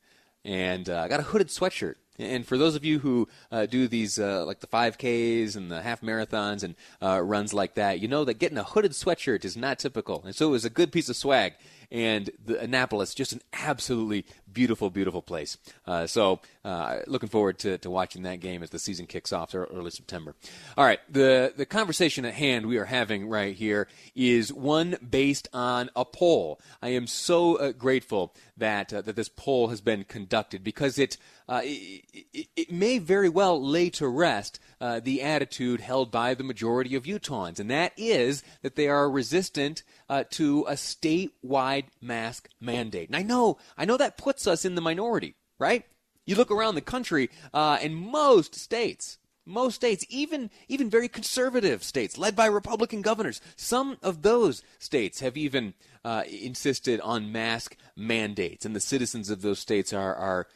and 0.46 0.90
uh, 0.90 1.02
I 1.02 1.08
got 1.08 1.20
a 1.20 1.24
hooded 1.24 1.48
sweatshirt. 1.48 1.96
And 2.22 2.46
for 2.46 2.58
those 2.58 2.76
of 2.76 2.86
you 2.86 3.00
who 3.00 3.28
uh, 3.52 3.66
do 3.66 3.88
these, 3.88 4.20
uh, 4.20 4.46
like 4.46 4.60
the 4.60 4.68
5Ks 4.68 5.56
and 5.56 5.72
the 5.72 5.82
half 5.82 6.02
marathons 6.02 6.64
and 6.64 6.76
uh, 7.02 7.22
runs 7.22 7.54
like 7.54 7.76
that, 7.76 8.00
you 8.00 8.08
know 8.08 8.24
that 8.26 8.40
getting 8.40 8.58
a 8.58 8.64
hooded 8.64 8.92
sweatshirt 8.92 9.46
is 9.46 9.58
not 9.58 9.80
typical. 9.80 10.24
And 10.26 10.36
so 10.36 10.48
it 10.48 10.52
was 10.52 10.66
a 10.66 10.70
good 10.70 10.92
piece 10.92 11.10
of 11.10 11.16
swag 11.16 11.54
and 11.92 12.30
the 12.44 12.60
Annapolis, 12.60 13.14
just 13.14 13.34
an 13.34 13.42
absolutely 13.52 14.26
beautiful, 14.54 14.90
beautiful 14.90 15.22
place. 15.22 15.58
Uh, 15.86 16.08
so, 16.08 16.40
uh, 16.64 17.00
looking 17.08 17.30
forward 17.30 17.58
to, 17.60 17.78
to 17.80 17.90
watching 17.90 18.24
that 18.24 18.40
game 18.40 18.64
as 18.64 18.70
the 18.70 18.80
season 18.80 19.08
kicks 19.08 19.34
off 19.34 19.56
early 19.56 19.92
September. 19.92 20.36
All 20.78 20.86
right, 20.86 21.00
the 21.10 21.54
the 21.56 21.66
conversation 21.66 22.26
at 22.26 22.34
hand 22.34 22.66
we 22.66 22.78
are 22.78 22.86
having 22.86 23.28
right 23.28 23.56
here 23.56 23.88
is 24.16 24.54
one 24.54 24.98
based 25.08 25.48
on 25.54 25.90
a 25.96 26.06
poll. 26.06 26.60
I 26.82 26.90
am 26.90 27.08
so 27.08 27.56
uh, 27.56 27.72
grateful 27.72 28.34
that 28.58 28.94
uh, 28.94 29.02
that 29.02 29.16
this 29.16 29.30
poll 29.30 29.70
has 29.70 29.82
been 29.82 30.04
conducted 30.04 30.64
because 30.64 31.00
it, 31.00 31.18
uh, 31.50 31.62
it, 31.64 32.48
it, 32.56 32.72
may 32.72 33.00
very 33.00 33.30
well 33.30 33.62
lay 33.62 33.90
to 33.90 34.08
rest 34.08 34.60
uh, 34.80 35.00
the 35.00 35.22
attitude 35.22 35.82
held 35.82 36.12
by 36.12 36.34
the 36.34 36.44
majority 36.44 36.96
of 36.96 37.04
Utahns, 37.04 37.60
and 37.60 37.70
that 37.70 37.94
is 37.98 38.44
that 38.62 38.76
they 38.76 38.88
are 38.88 39.10
resistant 39.10 39.84
uh, 40.12 40.26
to 40.30 40.66
a 40.68 40.74
statewide 40.74 41.86
mask 42.02 42.50
mandate. 42.60 43.08
And 43.08 43.16
I 43.16 43.22
know, 43.22 43.58
I 43.78 43.86
know 43.86 43.96
that 43.96 44.18
puts 44.18 44.46
us 44.46 44.66
in 44.66 44.76
the 44.76 44.82
minority, 44.82 45.36
right? 45.58 45.86
You 46.26 46.36
look 46.36 46.52
around 46.52 46.76
the 46.76 46.82
country, 46.82 47.30
uh, 47.54 47.78
and 47.82 47.96
most 47.96 48.54
states, 48.54 49.20
most 49.46 49.76
states, 49.76 50.06
even 50.10 50.52
even 50.68 50.90
very 50.90 51.08
conservative 51.08 51.82
states 51.82 52.18
led 52.18 52.36
by 52.36 52.46
Republican 52.46 53.02
governors, 53.02 53.40
some 53.56 53.98
of 54.04 54.22
those 54.22 54.64
states 54.80 55.22
have 55.22 55.38
even 55.38 55.76
uh, 56.04 56.24
insisted 56.30 57.00
on 57.00 57.32
mask 57.32 57.78
mandates, 57.96 58.66
and 58.66 58.76
the 58.76 58.82
citizens 58.82 59.30
of 59.30 59.42
those 59.42 59.60
states 59.60 59.94
are 59.94 60.14
are 60.14 60.48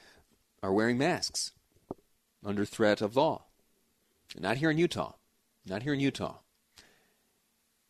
are 0.61 0.73
wearing 0.73 0.97
masks 0.97 1.51
under 2.43 2.65
threat 2.65 3.01
of 3.01 3.15
law. 3.15 3.45
Not 4.37 4.57
here 4.57 4.69
in 4.69 4.77
Utah. 4.77 5.13
Not 5.65 5.83
here 5.83 5.93
in 5.93 6.01
Utah. 6.01 6.39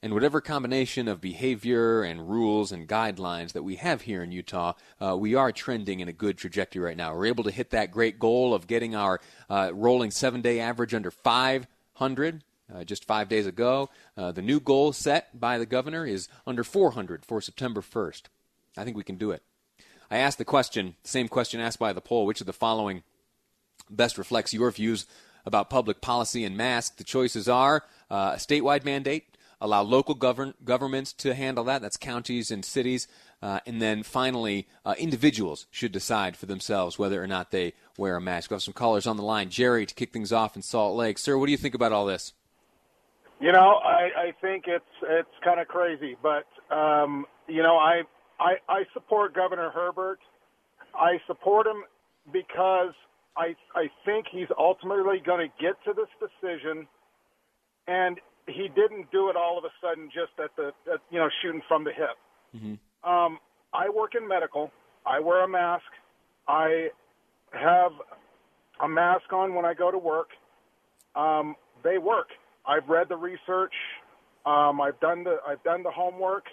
And 0.05 0.13
whatever 0.13 0.39
combination 0.39 1.07
of 1.07 1.19
behavior 1.19 2.03
and 2.03 2.29
rules 2.29 2.71
and 2.71 2.87
guidelines 2.87 3.53
that 3.53 3.63
we 3.63 3.77
have 3.77 4.03
here 4.03 4.21
in 4.21 4.31
Utah, 4.31 4.73
uh, 5.01 5.17
we 5.17 5.33
are 5.33 5.51
trending 5.51 5.99
in 5.99 6.07
a 6.07 6.13
good 6.13 6.37
trajectory 6.37 6.79
right 6.79 6.95
now. 6.95 7.15
We're 7.15 7.25
able 7.25 7.43
to 7.45 7.49
hit 7.49 7.71
that 7.71 7.89
great 7.89 8.19
goal 8.19 8.53
of 8.53 8.67
getting 8.67 8.95
our 8.95 9.19
uh, 9.49 9.71
rolling 9.73 10.11
seven 10.11 10.41
day 10.41 10.59
average 10.59 10.93
under 10.93 11.09
500 11.09 12.43
uh, 12.71 12.83
just 12.83 13.03
five 13.05 13.29
days 13.29 13.47
ago. 13.47 13.89
Uh, 14.15 14.31
the 14.31 14.43
new 14.43 14.59
goal 14.59 14.93
set 14.93 15.39
by 15.39 15.57
the 15.57 15.65
governor 15.65 16.05
is 16.05 16.27
under 16.45 16.63
400 16.63 17.25
for 17.25 17.41
September 17.41 17.81
1st. 17.81 18.25
I 18.77 18.83
think 18.83 18.95
we 18.95 19.03
can 19.03 19.17
do 19.17 19.31
it. 19.31 19.41
I 20.11 20.17
asked 20.17 20.37
the 20.37 20.45
question, 20.45 20.97
same 21.03 21.27
question 21.27 21.59
asked 21.59 21.79
by 21.79 21.93
the 21.93 21.99
poll, 21.99 22.27
which 22.27 22.41
of 22.41 22.45
the 22.45 22.53
following 22.53 23.01
best 23.89 24.19
reflects 24.19 24.53
your 24.53 24.69
views 24.69 25.07
about 25.47 25.71
public 25.71 25.99
policy 25.99 26.43
and 26.43 26.55
masks. 26.55 26.95
The 26.95 27.03
choices 27.03 27.49
are 27.49 27.85
uh, 28.11 28.33
a 28.35 28.37
statewide 28.37 28.85
mandate, 28.85 29.34
allow 29.61 29.81
local 29.81 30.15
govern- 30.15 30.53
governments 30.63 31.13
to 31.13 31.33
handle 31.33 31.63
that, 31.65 31.81
that's 31.81 31.97
counties 31.97 32.51
and 32.51 32.63
cities, 32.63 33.07
uh, 33.41 33.59
and 33.65 33.81
then 33.81 34.03
finally, 34.03 34.67
uh, 34.85 34.95
individuals 34.97 35.67
should 35.71 35.91
decide 35.91 36.37
for 36.37 36.45
themselves 36.45 36.97
whether 36.97 37.21
or 37.21 37.27
not 37.27 37.51
they 37.51 37.73
wear 37.97 38.15
a 38.15 38.21
mask. 38.21 38.49
We 38.49 38.55
have 38.55 38.63
some 38.63 38.73
callers 38.73 39.05
on 39.05 39.17
the 39.17 39.23
line. 39.23 39.49
Jerry, 39.49 39.85
to 39.85 39.93
kick 39.93 40.11
things 40.11 40.31
off 40.31 40.55
in 40.55 40.61
Salt 40.61 40.95
Lake. 40.95 41.17
Sir, 41.17 41.37
what 41.37 41.45
do 41.45 41.51
you 41.51 41.57
think 41.57 41.75
about 41.75 41.91
all 41.91 42.05
this? 42.05 42.33
You 43.39 43.51
know, 43.51 43.79
I, 43.83 44.27
I 44.27 44.33
think 44.41 44.63
it's 44.67 44.85
it's 45.03 45.29
kind 45.43 45.59
of 45.59 45.67
crazy, 45.67 46.15
but 46.23 46.45
um, 46.73 47.25
you 47.47 47.61
know, 47.61 47.75
I, 47.75 48.03
I 48.39 48.55
I 48.69 48.83
support 48.93 49.35
Governor 49.35 49.71
Herbert. 49.71 50.19
I 50.95 51.19
support 51.27 51.67
him 51.67 51.83
because 52.31 52.93
I 53.35 53.55
I 53.75 53.89
think 54.05 54.27
he's 54.31 54.47
ultimately 54.57 55.21
going 55.23 55.49
to 55.49 55.63
get 55.63 55.75
to 55.83 55.93
this 55.93 56.07
decision, 56.17 56.87
and 57.87 58.19
he 58.47 58.69
didn't 58.75 59.11
do 59.11 59.29
it 59.29 59.35
all 59.35 59.57
of 59.57 59.63
a 59.63 59.73
sudden 59.81 60.09
just 60.13 60.31
at 60.43 60.55
the 60.55 60.67
at, 60.91 60.99
you 61.09 61.19
know 61.19 61.29
shooting 61.41 61.61
from 61.67 61.83
the 61.83 61.91
hip. 61.91 62.17
Mm-hmm. 62.55 63.09
Um, 63.09 63.39
I 63.73 63.89
work 63.89 64.13
in 64.19 64.27
medical. 64.27 64.71
I 65.05 65.19
wear 65.19 65.43
a 65.43 65.47
mask. 65.47 65.83
I 66.47 66.89
have 67.51 67.91
a 68.83 68.87
mask 68.87 69.31
on 69.31 69.55
when 69.55 69.65
I 69.65 69.73
go 69.73 69.91
to 69.91 69.97
work. 69.97 70.29
Um, 71.15 71.55
they 71.83 71.97
work. 71.97 72.27
I've 72.67 72.87
read 72.87 73.07
the 73.09 73.15
research. 73.15 73.73
Um, 74.45 74.81
I've 74.81 74.99
done 74.99 75.23
the 75.23 75.37
I've 75.47 75.63
done 75.63 75.83
the 75.83 75.91
homework. 75.91 76.45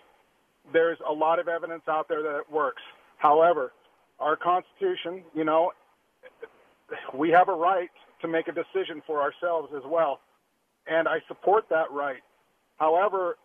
There's 0.73 0.99
a 1.09 1.13
lot 1.13 1.39
of 1.39 1.49
evidence 1.49 1.83
out 1.89 2.09
there 2.09 2.23
that 2.23 2.39
it 2.39 2.53
works. 2.53 2.83
However, 3.19 3.73
our 4.21 4.37
Constitution, 4.37 5.25
you 5.35 5.45
know, 5.45 5.73
we 7.15 7.31
have 7.31 7.49
a 7.49 7.55
right 7.55 7.91
to 8.21 8.29
make 8.29 8.49
a 8.49 8.53
decision 8.53 9.03
for 9.07 9.21
ourselves 9.21 9.73
as 9.77 9.83
well. 9.85 10.21
And 10.87 11.09
I 11.09 11.19
support 11.29 11.65
that 11.71 11.91
right. 11.91 12.23
However, 12.77 13.37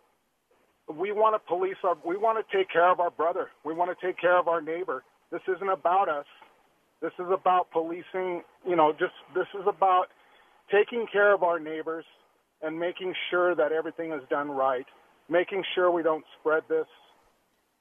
we 0.92 1.12
want 1.12 1.34
to 1.34 1.48
police 1.48 1.76
our, 1.84 1.96
we 2.04 2.16
want 2.16 2.38
to 2.38 2.56
take 2.56 2.70
care 2.70 2.90
of 2.90 3.00
our 3.00 3.10
brother. 3.10 3.48
We 3.64 3.74
want 3.74 3.96
to 3.96 4.06
take 4.06 4.18
care 4.18 4.38
of 4.38 4.48
our 4.48 4.60
neighbor. 4.60 5.04
This 5.30 5.42
isn't 5.46 5.68
about 5.68 6.08
us. 6.08 6.26
This 7.00 7.12
is 7.18 7.26
about 7.32 7.70
policing, 7.70 8.42
you 8.66 8.74
know, 8.74 8.92
just, 8.92 9.12
this 9.34 9.46
is 9.54 9.66
about 9.68 10.06
taking 10.72 11.06
care 11.12 11.32
of 11.32 11.42
our 11.42 11.60
neighbors 11.60 12.04
and 12.62 12.78
making 12.78 13.14
sure 13.30 13.54
that 13.54 13.70
everything 13.70 14.12
is 14.12 14.22
done 14.28 14.50
right, 14.50 14.86
making 15.28 15.62
sure 15.74 15.90
we 15.92 16.02
don't 16.02 16.24
spread 16.40 16.64
this. 16.68 16.86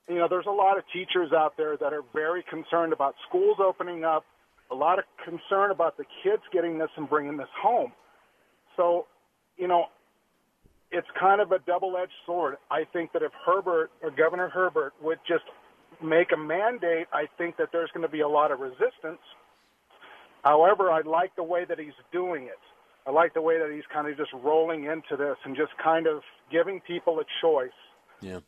You 0.07 0.15
know, 0.15 0.27
there's 0.29 0.45
a 0.45 0.51
lot 0.51 0.77
of 0.77 0.83
teachers 0.93 1.31
out 1.35 1.57
there 1.57 1.77
that 1.77 1.93
are 1.93 2.03
very 2.13 2.43
concerned 2.47 2.93
about 2.93 3.15
schools 3.27 3.57
opening 3.59 4.03
up 4.03 4.23
a 4.71 4.75
lot 4.75 4.99
of 4.99 5.05
concern 5.23 5.71
about 5.71 5.97
the 5.97 6.03
kids 6.23 6.41
getting 6.51 6.77
this 6.77 6.89
and 6.97 7.09
bringing 7.09 7.37
this 7.37 7.49
home. 7.61 7.91
So, 8.75 9.07
you 9.57 9.67
know, 9.67 9.85
it's 10.91 11.07
kind 11.19 11.41
of 11.41 11.51
a 11.51 11.59
double-edged 11.59 12.11
sword. 12.25 12.57
I 12.71 12.85
think 12.85 13.11
that 13.13 13.21
if 13.21 13.31
Herbert 13.45 13.91
or 14.01 14.11
Governor 14.11 14.49
Herbert 14.49 14.93
would 15.01 15.19
just 15.27 15.43
make 16.01 16.31
a 16.31 16.37
mandate, 16.37 17.07
I 17.11 17.25
think 17.37 17.57
that 17.57 17.69
there's 17.71 17.89
going 17.93 18.05
to 18.05 18.11
be 18.11 18.21
a 18.21 18.27
lot 18.27 18.51
of 18.51 18.59
resistance. 18.59 19.21
However, 20.43 20.91
I 20.91 21.01
like 21.01 21.35
the 21.35 21.43
way 21.43 21.65
that 21.65 21.79
he's 21.79 21.97
doing 22.11 22.43
it. 22.43 22.59
I 23.05 23.11
like 23.11 23.33
the 23.33 23.41
way 23.41 23.57
that 23.57 23.71
he's 23.73 23.85
kind 23.91 24.07
of 24.07 24.17
just 24.17 24.31
rolling 24.33 24.85
into 24.85 25.17
this 25.17 25.37
and 25.43 25.55
just 25.55 25.71
kind 25.81 26.07
of 26.07 26.21
giving 26.51 26.81
people 26.81 27.19
a 27.19 27.25
choice. 27.41 27.69
Yeah. 28.21 28.39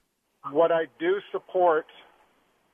What 0.52 0.72
I 0.72 0.86
do 1.00 1.20
support 1.32 1.88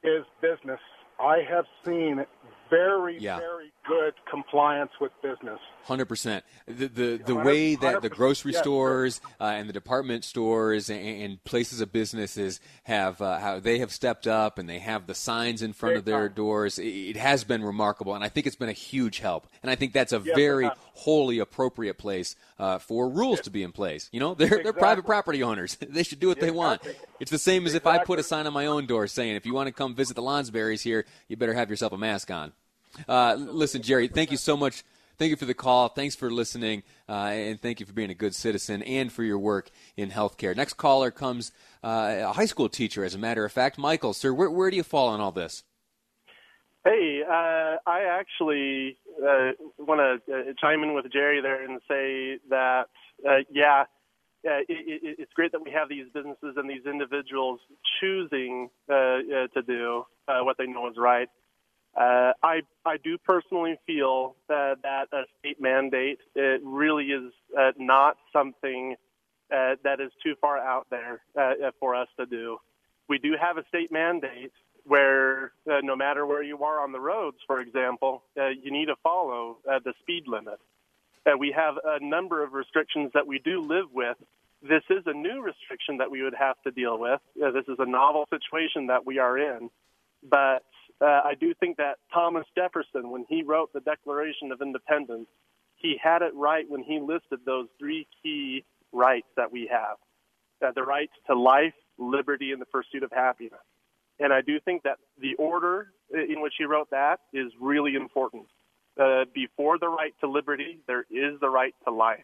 is 0.04 0.25
business. 0.42 0.80
I 1.20 1.38
have 1.50 1.65
seen 1.86 2.25
very, 2.69 3.19
yeah. 3.19 3.38
very 3.38 3.72
good 3.88 4.13
compliance 4.29 4.91
with 5.00 5.12
business. 5.22 5.60
Hundred 5.84 6.05
percent. 6.05 6.43
The 6.65 6.88
the, 6.88 7.22
the 7.24 7.36
way 7.36 7.75
that 7.75 8.01
the 8.01 8.10
grocery 8.10 8.53
stores 8.53 9.22
uh, 9.39 9.45
and 9.45 9.69
the 9.69 9.74
department 9.74 10.24
stores 10.24 10.89
and, 10.89 11.05
and 11.05 11.43
places 11.43 11.79
of 11.79 11.93
businesses 11.93 12.60
have 12.84 13.22
uh, 13.22 13.39
how 13.39 13.60
they 13.60 13.79
have 13.79 13.91
stepped 13.91 14.25
up 14.25 14.57
and 14.57 14.67
they 14.67 14.79
have 14.79 15.05
the 15.05 15.13
signs 15.13 15.62
in 15.62 15.74
front 15.74 15.95
of 15.95 16.05
their 16.05 16.27
doors. 16.27 16.79
It, 16.79 16.88
it, 16.88 17.17
has 17.17 17.43
been 17.43 17.63
remarkable, 17.63 18.15
and 18.15 18.24
I 18.24 18.29
think 18.29 18.48
it's 18.48 18.55
been 18.55 18.69
a 18.69 18.74
huge 18.74 19.19
help. 19.19 19.48
And 19.62 19.69
I 19.69 19.75
think 19.75 19.93
that's 19.93 20.12
a 20.12 20.22
yes, 20.25 20.36
very 20.36 20.69
wholly 20.93 21.39
appropriate 21.39 21.98
place 22.00 22.36
uh, 22.57 22.79
for 22.79 23.07
rules 23.07 23.41
to 23.41 23.51
be 23.51 23.62
in 23.62 23.72
place. 23.72 24.10
You 24.12 24.19
know, 24.19 24.34
they're 24.34 24.48
exactly. 24.48 24.63
they're 24.63 24.74
private 24.74 25.05
property 25.05 25.43
owners. 25.43 25.75
they 25.89 26.03
should 26.03 26.19
do 26.19 26.27
what 26.27 26.39
they 26.39 26.51
want. 26.51 26.81
It's 27.19 27.31
the 27.31 27.38
same 27.38 27.65
as 27.65 27.75
exactly. 27.75 27.95
if 27.95 28.01
I 28.01 28.03
put 28.03 28.19
a 28.19 28.24
sign 28.24 28.48
on 28.48 28.53
my 28.53 28.65
own 28.65 28.88
door 28.88 29.05
saying, 29.05 29.36
"If 29.36 29.45
you 29.45 29.53
want 29.53 29.67
to 29.67 29.74
come 29.74 29.93
visit 29.93 30.15
the 30.15 30.24
Lonsberries 30.24 30.81
here, 30.81 31.05
you 31.27 31.38
better 31.38 31.53
have 31.53 31.69
yourself 31.69 31.93
a 31.93 31.98
mask 31.98 32.31
on." 32.31 32.53
Uh, 33.08 33.36
listen, 33.38 33.82
Jerry, 33.82 34.08
thank 34.08 34.32
you 34.32 34.38
so 34.38 34.56
much. 34.58 34.84
Thank 35.18 35.30
you 35.30 35.38
for 35.38 35.46
the 35.46 35.54
call. 35.54 35.88
Thanks 35.88 36.16
for 36.16 36.30
listening. 36.30 36.84
Uh, 37.08 37.14
and 37.14 37.62
thank 37.62 37.80
you 37.80 37.86
for 37.86 37.94
being 37.94 38.10
a 38.10 38.16
good 38.16 38.36
citizen 38.36 38.84
and 38.84 39.12
for 39.12 39.24
your 39.24 39.40
work 39.40 39.70
in 39.96 40.10
healthcare. 40.12 40.56
Next 40.56 40.74
caller 40.74 41.10
comes 41.10 41.52
uh, 41.84 42.18
a 42.20 42.34
high 42.34 42.46
school 42.46 42.68
teacher, 42.68 43.04
as 43.04 43.16
a 43.16 43.18
matter 43.18 43.46
of 43.46 43.52
fact. 43.52 43.78
Michael, 43.78 44.14
sir, 44.14 44.34
where, 44.34 44.50
where 44.50 44.70
do 44.70 44.75
you 44.75 44.84
fall 44.84 45.08
on 45.08 45.22
all 45.22 45.32
this? 45.32 45.64
Hey, 46.84 47.22
uh, 47.28 47.78
I 47.88 48.02
actually 48.04 48.98
uh, 49.18 49.52
want 49.80 50.22
to 50.28 50.34
uh, 50.34 50.54
chime 50.60 50.84
in 50.84 50.94
with 50.94 51.12
Jerry 51.12 51.42
there 51.42 51.64
and 51.64 51.80
say 51.88 52.40
that, 52.50 52.88
uh, 53.28 53.38
yeah, 53.50 53.86
it, 54.44 54.66
it, 54.70 55.16
it's 55.20 55.34
great 55.34 55.52
that 55.54 55.64
we 55.64 55.72
have 55.72 55.90
these 55.90 56.06
businesses 56.14 56.56
and 56.58 56.70
these 56.70 56.86
individuals 56.86 57.60
choosing 58.00 58.70
uh, 58.90 58.94
uh, 58.94 59.48
to 59.54 59.62
do 59.66 60.06
uh, 60.28 60.42
what 60.42 60.58
they 60.58 60.68
know 60.68 60.88
is 60.88 60.96
right. 60.98 61.30
Uh, 61.96 62.34
I 62.44 62.62
I 62.86 62.98
do 62.98 63.18
personally 63.18 63.80
feel 63.88 64.36
that, 64.50 64.80
that 64.84 65.08
a 65.14 65.24
state 65.40 65.62
mandate 65.62 66.20
it 66.36 66.62
really 66.64 67.06
is 67.06 67.32
uh, 67.58 67.72
not 67.78 68.18
something 68.34 68.96
uh, 69.52 69.75
that 69.84 70.02
is 70.02 70.12
too 70.22 70.36
far 70.42 70.58
out 70.58 70.88
there 70.90 71.22
uh, 71.40 71.72
for 71.80 71.96
us 71.96 72.08
to 72.20 72.25
do. 72.25 72.58
We 73.08 73.18
do 73.18 73.36
have 73.40 73.58
a 73.58 73.64
state 73.70 73.92
mandate 73.92 74.52
where 74.84 75.54
uh, 75.70 75.78
no 75.84 75.96
matter 75.96 76.25
where 76.25 76.44
you 76.44 76.64
are 76.64 76.82
on 76.82 76.92
the 76.92 77.00
roads, 77.00 77.38
for 77.48 77.62
example, 77.62 78.24
uh, 78.38 78.50
you 78.50 78.72
need 78.72 78.88
to 78.88 78.96
follow 79.02 79.58
the 79.66 79.94
speed 80.02 80.28
limit. 80.28 80.60
we 81.40 81.54
have 81.56 81.75
a 81.84 82.04
number 82.04 82.44
of 82.44 82.54
restrictions 82.54 83.12
that 83.14 83.25
we 83.25 83.40
do 83.40 83.62
live 83.62 83.92
with. 83.94 84.18
This 84.62 84.84
is 84.90 85.04
a 85.06 85.14
new 85.14 85.42
restriction 85.42 85.98
that 85.98 86.12
we 86.12 86.24
would 86.24 86.36
have 86.36 86.56
to 86.64 86.72
deal 86.72 87.00
with. 87.00 87.22
this 87.36 87.66
is 87.68 87.78
a 87.80 87.86
novel 87.86 88.25
situation 88.30 88.88
that 88.88 89.06
we 89.06 89.18
are 89.20 89.38
in, 89.38 89.70
but 90.28 90.64
uh, 91.02 91.06
I 91.06 91.34
do 91.40 91.54
think 91.60 91.78
that 91.78 91.98
Thomas 92.14 92.46
Jefferson, 92.56 93.10
when 93.10 93.25
he 93.28 93.44
wrote 93.44 93.74
the 93.74 93.82
Declaration 93.82 94.52
of 94.52 94.62
Independence, 94.62 95.28
he 95.75 95.98
had 96.02 96.22
it 96.22 96.34
right 96.34 96.66
when 96.70 96.84
he 96.84 97.00
listed 97.00 97.40
those 97.46 97.68
three 97.78 98.08
key 98.24 98.64
rights 98.92 99.28
that 99.36 99.52
we 99.52 99.70
have 99.72 99.98
uh, 100.66 100.72
the 100.74 100.84
right 100.84 101.10
to 101.28 101.38
life, 101.38 101.74
liberty, 101.98 102.52
and 102.52 102.62
the 102.62 102.66
pursuit 102.66 103.04
of 103.04 103.12
happiness. 103.12 103.60
And 104.20 104.32
I 104.32 104.42
do 104.42 104.60
think 104.60 104.84
that 104.84 104.98
the 105.20 105.36
order 105.36 105.90
in 106.12 106.42
which 106.42 106.54
he 106.58 106.66
wrote 106.66 106.90
that 106.92 107.20
is 107.34 107.52
really 107.60 107.96
important. 107.96 108.46
Uh, 108.98 109.25
before 109.34 109.78
the 109.78 109.90
right 109.90 110.14
to 110.22 110.28
liberty, 110.30 110.80
there 110.88 111.06
is 111.12 111.40
the 111.42 111.50
right 111.50 111.75
to 111.86 111.92
life. 111.92 112.24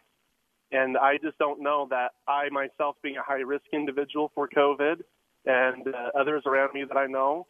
And 0.70 0.96
I 0.96 1.18
just 1.18 1.36
don't 1.36 1.60
know 1.60 1.86
that 1.90 2.12
I 2.26 2.48
myself, 2.48 2.96
being 3.02 3.18
a 3.18 3.22
high 3.22 3.42
risk 3.42 3.64
individual 3.72 4.32
for 4.34 4.48
COVID, 4.48 5.02
and 5.44 5.86
uh, 5.88 6.18
others 6.18 6.44
around 6.46 6.72
me 6.72 6.84
that 6.84 6.96
I 6.96 7.06
know, 7.06 7.46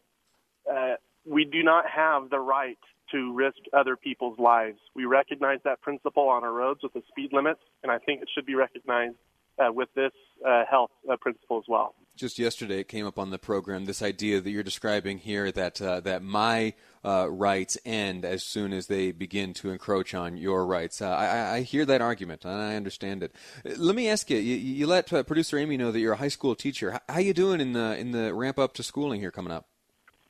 uh, 0.69 0.95
we 1.25 1.45
do 1.45 1.63
not 1.63 1.85
have 1.89 2.29
the 2.29 2.39
right 2.39 2.77
to 3.11 3.33
risk 3.33 3.57
other 3.73 3.95
people's 3.95 4.39
lives. 4.39 4.79
We 4.95 5.05
recognize 5.05 5.59
that 5.63 5.81
principle 5.81 6.29
on 6.29 6.43
our 6.43 6.51
roads 6.51 6.81
with 6.83 6.93
the 6.93 7.03
speed 7.07 7.31
limits, 7.31 7.61
and 7.83 7.91
I 7.91 7.99
think 7.99 8.21
it 8.21 8.29
should 8.33 8.45
be 8.45 8.55
recognized 8.55 9.15
uh, 9.59 9.71
with 9.71 9.89
this 9.95 10.11
uh, 10.45 10.63
health 10.69 10.91
uh, 11.09 11.15
principle 11.17 11.57
as 11.57 11.65
well. 11.67 11.95
Just 12.15 12.37
yesterday, 12.37 12.79
it 12.79 12.87
came 12.87 13.07
up 13.07 13.17
on 13.17 13.31
the 13.31 13.39
program 13.39 13.85
this 13.85 14.03
idea 14.03 14.39
that 14.39 14.49
you're 14.49 14.61
describing 14.61 15.17
here 15.17 15.51
that 15.51 15.81
uh, 15.81 15.99
that 16.01 16.21
my 16.21 16.73
uh, 17.03 17.27
rights 17.29 17.75
end 17.85 18.23
as 18.23 18.43
soon 18.43 18.71
as 18.71 18.85
they 18.85 19.11
begin 19.11 19.53
to 19.55 19.71
encroach 19.71 20.13
on 20.13 20.37
your 20.37 20.65
rights. 20.65 21.01
Uh, 21.01 21.09
I, 21.09 21.55
I, 21.55 21.61
hear 21.61 21.85
that 21.85 22.01
argument 22.01 22.45
and 22.45 22.53
I 22.53 22.75
understand 22.75 23.23
it. 23.23 23.35
Let 23.65 23.95
me 23.95 24.09
ask 24.09 24.29
you: 24.29 24.37
You, 24.37 24.55
you 24.55 24.85
let 24.85 25.07
producer 25.07 25.57
Amy 25.57 25.75
know 25.75 25.91
that 25.91 25.99
you're 25.99 26.13
a 26.13 26.17
high 26.17 26.27
school 26.27 26.53
teacher. 26.53 26.91
How, 26.91 27.01
how 27.09 27.19
you 27.19 27.33
doing 27.33 27.59
in 27.59 27.73
the 27.73 27.97
in 27.97 28.11
the 28.11 28.31
ramp 28.31 28.59
up 28.59 28.73
to 28.75 28.83
schooling 28.83 29.19
here 29.19 29.31
coming 29.31 29.51
up? 29.51 29.67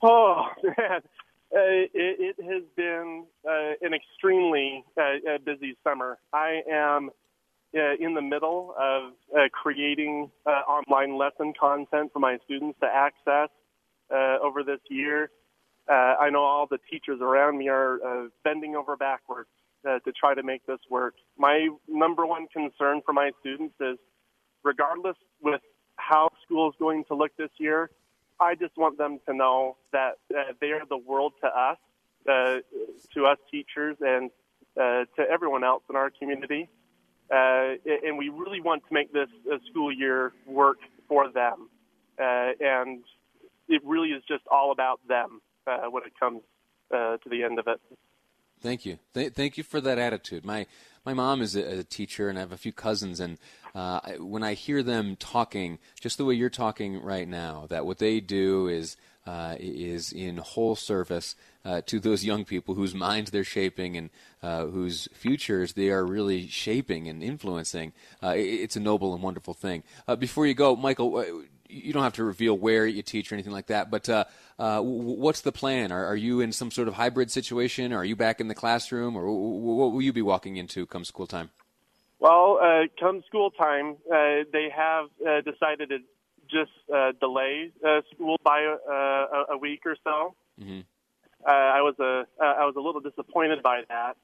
Oh 0.04 0.48
man, 0.64 1.00
uh, 1.00 1.00
it, 1.54 1.90
it, 1.94 2.36
has 2.44 2.64
been 2.76 3.26
uh, 3.48 3.72
an 3.82 3.94
extremely 3.94 4.84
uh, 4.98 5.38
busy 5.46 5.78
summer. 5.82 6.18
I 6.34 6.62
am 6.70 7.10
uh, 7.74 7.96
in 8.00 8.14
the 8.14 8.22
middle 8.22 8.76
of 8.78 9.14
uh, 9.34 9.48
creating 9.54 10.30
uh, 10.46 10.50
online 10.50 11.18
lesson 11.18 11.54
content 11.58 12.12
for 12.12 12.20
my 12.20 12.38
students 12.44 12.78
to 12.82 12.88
access 12.88 13.50
over 14.44 14.62
this 14.64 14.80
year. 14.90 15.32
I 15.90 16.30
know 16.30 16.44
all 16.44 16.68
the 16.70 16.78
teachers 16.92 17.20
around 17.22 17.58
me 17.58 17.70
are 17.70 18.30
bending 18.44 18.76
over 18.76 18.96
backwards 18.96 19.50
to 19.86 20.12
try 20.12 20.36
to 20.36 20.44
make 20.44 20.66
this 20.68 20.80
work. 20.90 21.16
My 21.38 21.70
number 21.88 22.26
one 22.26 22.48
concern 22.54 23.02
for 23.06 23.14
my 23.14 23.32
students 23.40 23.74
is, 23.80 23.98
regardless 24.64 25.16
with 25.42 25.62
how 25.96 26.30
school 26.46 26.70
is 26.70 26.76
going 26.78 27.06
to 27.06 27.16
look 27.16 27.32
this 27.38 27.50
year, 27.58 27.90
I 28.40 28.56
just 28.56 28.78
want 28.78 28.98
them 28.98 29.20
to 29.28 29.34
know 29.34 29.78
that 29.92 30.18
uh, 30.36 30.54
they 30.60 30.72
are 30.72 30.86
the 30.88 30.98
world 30.98 31.34
to 31.42 31.48
us, 31.48 31.78
uh, 32.30 32.58
to 33.14 33.26
us 33.26 33.38
teachers, 33.52 33.98
and 34.02 34.32
uh, 34.76 35.06
to 35.16 35.30
everyone 35.30 35.64
else 35.64 35.84
in 35.90 35.96
our 35.96 36.10
community. 36.10 36.70
Uh, 37.32 37.76
and 38.04 38.18
we 38.18 38.30
really 38.30 38.60
want 38.60 38.84
to 38.88 38.94
make 38.94 39.12
this 39.14 39.30
school 39.70 39.92
year 39.92 40.34
work 40.46 40.80
for 41.08 41.32
them. 41.32 41.70
Uh, 42.20 42.52
and 42.60 43.04
it 43.70 43.82
really 43.86 44.10
is 44.10 44.24
just 44.28 44.44
all 44.52 44.72
about 44.72 45.00
them 45.08 45.42
uh, 45.66 45.90
when 45.90 46.04
it 46.04 46.14
comes 46.20 46.42
to 46.92 47.30
the 47.30 47.44
end 47.44 47.58
of 47.58 47.68
it. 47.68 47.82
Thank 48.62 48.86
you. 48.86 49.00
Th- 49.16 49.34
thank 49.34 49.58
you 49.58 49.64
for 49.64 49.82
that 49.82 49.98
attitude. 49.98 50.46
My 50.46 50.68
my 51.06 51.14
mom 51.14 51.42
is 51.42 51.56
a, 51.56 51.80
a 51.80 51.84
teacher, 51.84 52.30
and 52.30 52.38
I 52.38 52.42
have 52.42 52.52
a 52.52 52.58
few 52.58 52.72
cousins, 52.72 53.20
and 53.20 53.38
uh, 53.76 54.00
when 54.20 54.44
I 54.44 54.54
hear 54.54 54.84
them 54.84 55.16
talking, 55.16 55.80
just 56.00 56.18
the 56.18 56.26
way 56.26 56.36
you're 56.36 56.50
talking 56.50 57.02
right 57.02 57.28
now, 57.28 57.66
that 57.70 57.86
what 57.86 57.98
they 57.98 58.20
do 58.20 58.68
is 58.68 58.96
uh, 59.26 59.56
is 59.60 60.12
in 60.12 60.38
whole 60.38 60.76
service 60.76 61.36
uh, 61.66 61.82
to 61.86 62.00
those 62.00 62.26
young 62.26 62.44
people 62.44 62.76
whose 62.76 62.94
minds 62.94 63.32
they're 63.32 63.44
shaping 63.44 63.96
and 63.96 64.10
uh, 64.42 64.66
whose 64.66 65.08
futures 65.14 65.74
they 65.74 65.90
are 65.90 66.06
really 66.06 66.48
shaping 66.48 67.08
and 67.08 67.24
influencing. 67.24 67.94
Uh, 68.22 68.34
it's 68.36 68.76
a 68.76 68.82
noble 68.82 69.14
and 69.14 69.24
wonderful 69.24 69.54
thing. 69.54 69.82
Uh, 70.08 70.16
before 70.16 70.46
you 70.46 70.54
go, 70.54 70.76
Michael, 70.76 71.44
you 71.74 71.94
don't 71.94 72.04
have 72.04 72.14
to 72.14 72.24
reveal 72.24 72.58
where 72.58 72.86
you 72.86 73.02
teach 73.02 73.32
or 73.32 73.36
anything 73.36 73.52
like 73.52 73.68
that, 73.68 73.90
but 73.90 74.08
uh, 74.08 74.26
uh, 74.60 74.82
what's 74.82 75.42
the 75.42 75.52
plan? 75.52 75.92
Are, 75.92 76.06
are, 76.06 76.16
you 76.16 76.42
in 76.42 76.52
some 76.52 76.72
sort 76.72 76.88
of 76.88 76.94
hybrid 76.94 77.32
situation? 77.32 77.92
Or 77.92 77.98
are 77.98 78.06
you 78.06 78.16
back 78.16 78.40
in 78.40 78.48
the 78.48 78.56
classroom, 78.56 79.16
or 79.16 79.26
what 79.26 79.92
will 79.92 80.02
you 80.02 80.14
be 80.14 80.22
walking 80.22 80.58
into 80.58 80.86
come 80.86 81.04
school 81.04 81.28
time? 81.28 81.50
Well, 82.20 82.60
uh, 82.62 82.88
come 83.00 83.24
school 83.28 83.52
time, 83.52 83.98
uh, 84.10 84.46
they 84.52 84.70
have 84.74 85.08
uh, 85.28 85.42
decided 85.42 85.90
to 85.90 86.00
just 86.50 86.72
uh, 86.94 87.12
delay 87.20 87.72
school 88.14 88.38
by 88.44 88.62
a, 88.62 89.54
a, 89.54 89.58
week 89.58 89.82
or 89.86 89.98
so. 90.04 90.36
Mm-hmm. 90.62 90.82
I 91.46 91.82
was 91.82 91.96
a 92.00 92.26
I 92.42 92.66
was 92.66 92.76
a 92.78 92.80
little 92.80 93.02
disappointed 93.02 93.64
by 93.64 93.82
that. 93.90 94.16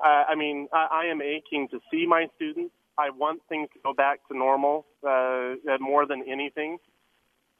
I 0.00 0.34
mean, 0.34 0.68
I, 0.72 0.88
I 0.90 1.04
am 1.06 1.22
aching 1.22 1.68
to 1.68 1.80
see 1.90 2.06
my 2.06 2.28
students 2.36 2.74
I 2.96 3.10
want 3.10 3.42
things 3.48 3.68
to 3.74 3.78
go 3.82 3.92
back 3.92 4.26
to 4.28 4.36
normal 4.36 4.86
uh, 5.06 5.54
more 5.80 6.06
than 6.06 6.24
anything. 6.28 6.78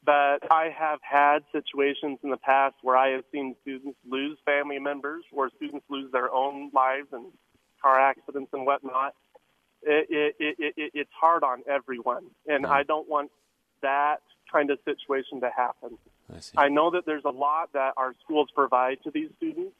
But 0.05 0.51
I 0.51 0.69
have 0.77 0.99
had 1.01 1.39
situations 1.51 2.19
in 2.21 2.29
the 2.29 2.37
past 2.37 2.75
where 2.83 2.95
I 2.95 3.09
have 3.09 3.23
seen 3.31 3.55
students 3.63 3.97
lose 4.07 4.37
family 4.45 4.77
members, 4.77 5.23
where 5.31 5.49
students 5.57 5.85
lose 5.89 6.11
their 6.11 6.31
own 6.31 6.69
lives 6.73 7.07
and 7.11 7.25
car 7.81 7.99
accidents 7.99 8.51
and 8.53 8.65
whatnot. 8.65 9.15
It, 9.81 10.07
it, 10.09 10.35
it, 10.39 10.73
it, 10.77 10.91
it's 10.93 11.11
hard 11.19 11.43
on 11.43 11.63
everyone, 11.67 12.25
and 12.47 12.65
I 12.65 12.83
don't 12.83 13.07
want 13.09 13.31
that 13.81 14.21
kind 14.51 14.71
of 14.71 14.79
situation 14.85 15.41
to 15.41 15.49
happen. 15.55 15.97
I, 16.57 16.65
I 16.65 16.69
know 16.69 16.91
that 16.91 17.05
there's 17.05 17.25
a 17.25 17.29
lot 17.29 17.73
that 17.73 17.93
our 17.97 18.13
schools 18.23 18.49
provide 18.53 18.97
to 19.03 19.11
these 19.11 19.29
students. 19.37 19.75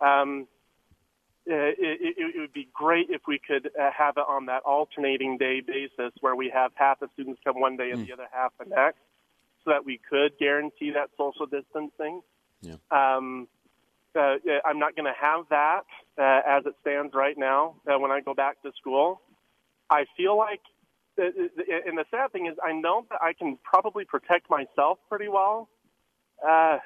Um, 0.00 0.46
uh, 1.48 1.54
it, 1.54 1.76
it, 1.78 2.05
be 2.56 2.68
great 2.72 3.08
if 3.10 3.20
we 3.28 3.38
could 3.38 3.70
uh, 3.78 3.90
have 3.96 4.16
it 4.16 4.24
on 4.26 4.46
that 4.46 4.62
alternating 4.64 5.36
day 5.36 5.60
basis 5.60 6.12
where 6.20 6.34
we 6.34 6.50
have 6.52 6.72
half 6.74 6.98
the 7.00 7.08
students 7.12 7.38
come 7.44 7.60
one 7.60 7.76
day 7.76 7.90
and 7.90 8.00
mm. 8.00 8.06
the 8.06 8.14
other 8.14 8.26
half 8.32 8.52
the 8.58 8.64
next 8.64 8.98
so 9.62 9.70
that 9.70 9.84
we 9.84 10.00
could 10.08 10.32
guarantee 10.38 10.90
that 10.92 11.10
social 11.18 11.44
distancing. 11.44 12.22
Yeah. 12.62 12.76
Um, 12.90 13.46
uh, 14.18 14.36
I'm 14.64 14.78
not 14.78 14.96
going 14.96 15.04
to 15.04 15.18
have 15.20 15.44
that 15.50 15.82
uh, 16.18 16.40
as 16.48 16.64
it 16.64 16.74
stands 16.80 17.14
right 17.14 17.36
now 17.36 17.74
uh, 17.86 17.98
when 17.98 18.10
I 18.10 18.22
go 18.22 18.32
back 18.32 18.62
to 18.62 18.72
school. 18.80 19.20
I 19.90 20.06
feel 20.16 20.38
like, 20.38 20.62
uh, 21.18 21.24
and 21.86 21.98
the 21.98 22.06
sad 22.10 22.32
thing 22.32 22.46
is, 22.46 22.54
I 22.64 22.72
know 22.72 23.04
that 23.10 23.18
I 23.20 23.34
can 23.34 23.58
probably 23.62 24.06
protect 24.06 24.48
myself 24.48 24.98
pretty 25.10 25.28
well. 25.28 25.68
I, 26.42 26.80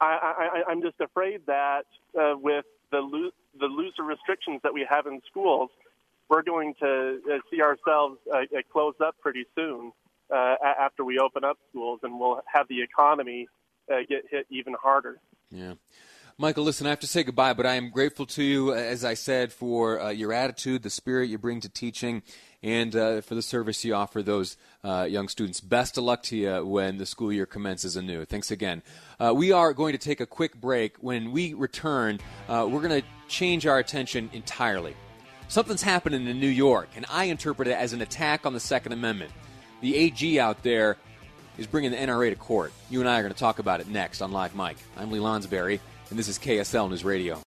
I, 0.00 0.62
I'm 0.68 0.80
just 0.80 1.00
afraid 1.00 1.42
that 1.46 1.84
with 2.14 2.64
the 2.92 3.30
the 3.58 3.66
looser 3.66 4.02
restrictions 4.02 4.60
that 4.62 4.72
we 4.72 4.86
have 4.88 5.06
in 5.06 5.20
schools, 5.28 5.70
we're 6.28 6.42
going 6.42 6.74
to 6.80 7.20
uh, 7.30 7.38
see 7.50 7.60
ourselves 7.60 8.18
uh, 8.32 8.38
uh 8.38 8.62
close 8.72 8.94
up 9.04 9.16
pretty 9.20 9.44
soon 9.54 9.92
uh, 10.32 10.56
after 10.78 11.04
we 11.04 11.18
open 11.18 11.44
up 11.44 11.58
schools, 11.70 12.00
and 12.02 12.18
we'll 12.18 12.40
have 12.52 12.68
the 12.68 12.82
economy 12.82 13.48
uh, 13.92 13.96
get 14.08 14.24
hit 14.30 14.46
even 14.50 14.74
harder. 14.74 15.18
Yeah. 15.50 15.74
Michael, 16.42 16.64
listen, 16.64 16.88
I 16.88 16.90
have 16.90 16.98
to 16.98 17.06
say 17.06 17.22
goodbye, 17.22 17.52
but 17.52 17.66
I 17.66 17.76
am 17.76 17.90
grateful 17.90 18.26
to 18.26 18.42
you, 18.42 18.74
as 18.74 19.04
I 19.04 19.14
said, 19.14 19.52
for 19.52 20.00
uh, 20.00 20.08
your 20.08 20.32
attitude, 20.32 20.82
the 20.82 20.90
spirit 20.90 21.30
you 21.30 21.38
bring 21.38 21.60
to 21.60 21.68
teaching, 21.68 22.24
and 22.64 22.96
uh, 22.96 23.20
for 23.20 23.36
the 23.36 23.42
service 23.42 23.84
you 23.84 23.94
offer 23.94 24.24
those 24.24 24.56
uh, 24.82 25.06
young 25.08 25.28
students. 25.28 25.60
Best 25.60 25.98
of 25.98 26.02
luck 26.02 26.24
to 26.24 26.36
you 26.36 26.66
when 26.66 26.98
the 26.98 27.06
school 27.06 27.32
year 27.32 27.46
commences 27.46 27.94
anew. 27.94 28.24
Thanks 28.24 28.50
again. 28.50 28.82
Uh, 29.20 29.32
we 29.32 29.52
are 29.52 29.72
going 29.72 29.92
to 29.92 29.98
take 29.98 30.20
a 30.20 30.26
quick 30.26 30.60
break. 30.60 30.96
When 30.96 31.30
we 31.30 31.54
return, 31.54 32.18
uh, 32.48 32.66
we're 32.68 32.82
going 32.82 33.00
to 33.02 33.06
change 33.28 33.64
our 33.64 33.78
attention 33.78 34.28
entirely. 34.32 34.96
Something's 35.46 35.82
happening 35.82 36.26
in 36.26 36.40
New 36.40 36.48
York, 36.48 36.88
and 36.96 37.06
I 37.08 37.26
interpret 37.26 37.68
it 37.68 37.76
as 37.76 37.92
an 37.92 38.02
attack 38.02 38.46
on 38.46 38.52
the 38.52 38.58
Second 38.58 38.94
Amendment. 38.94 39.30
The 39.80 39.94
AG 39.94 40.40
out 40.40 40.64
there 40.64 40.96
is 41.56 41.68
bringing 41.68 41.92
the 41.92 41.98
NRA 41.98 42.30
to 42.30 42.36
court. 42.36 42.72
You 42.90 42.98
and 42.98 43.08
I 43.08 43.20
are 43.20 43.22
going 43.22 43.32
to 43.32 43.38
talk 43.38 43.60
about 43.60 43.78
it 43.78 43.86
next 43.86 44.22
on 44.22 44.32
Live 44.32 44.56
Mic. 44.56 44.76
I'm 44.96 45.12
Lee 45.12 45.20
Lonsberry, 45.20 45.78
and 46.12 46.18
this 46.18 46.28
is 46.28 46.38
KSL 46.38 46.90
News 46.90 47.06
Radio. 47.06 47.40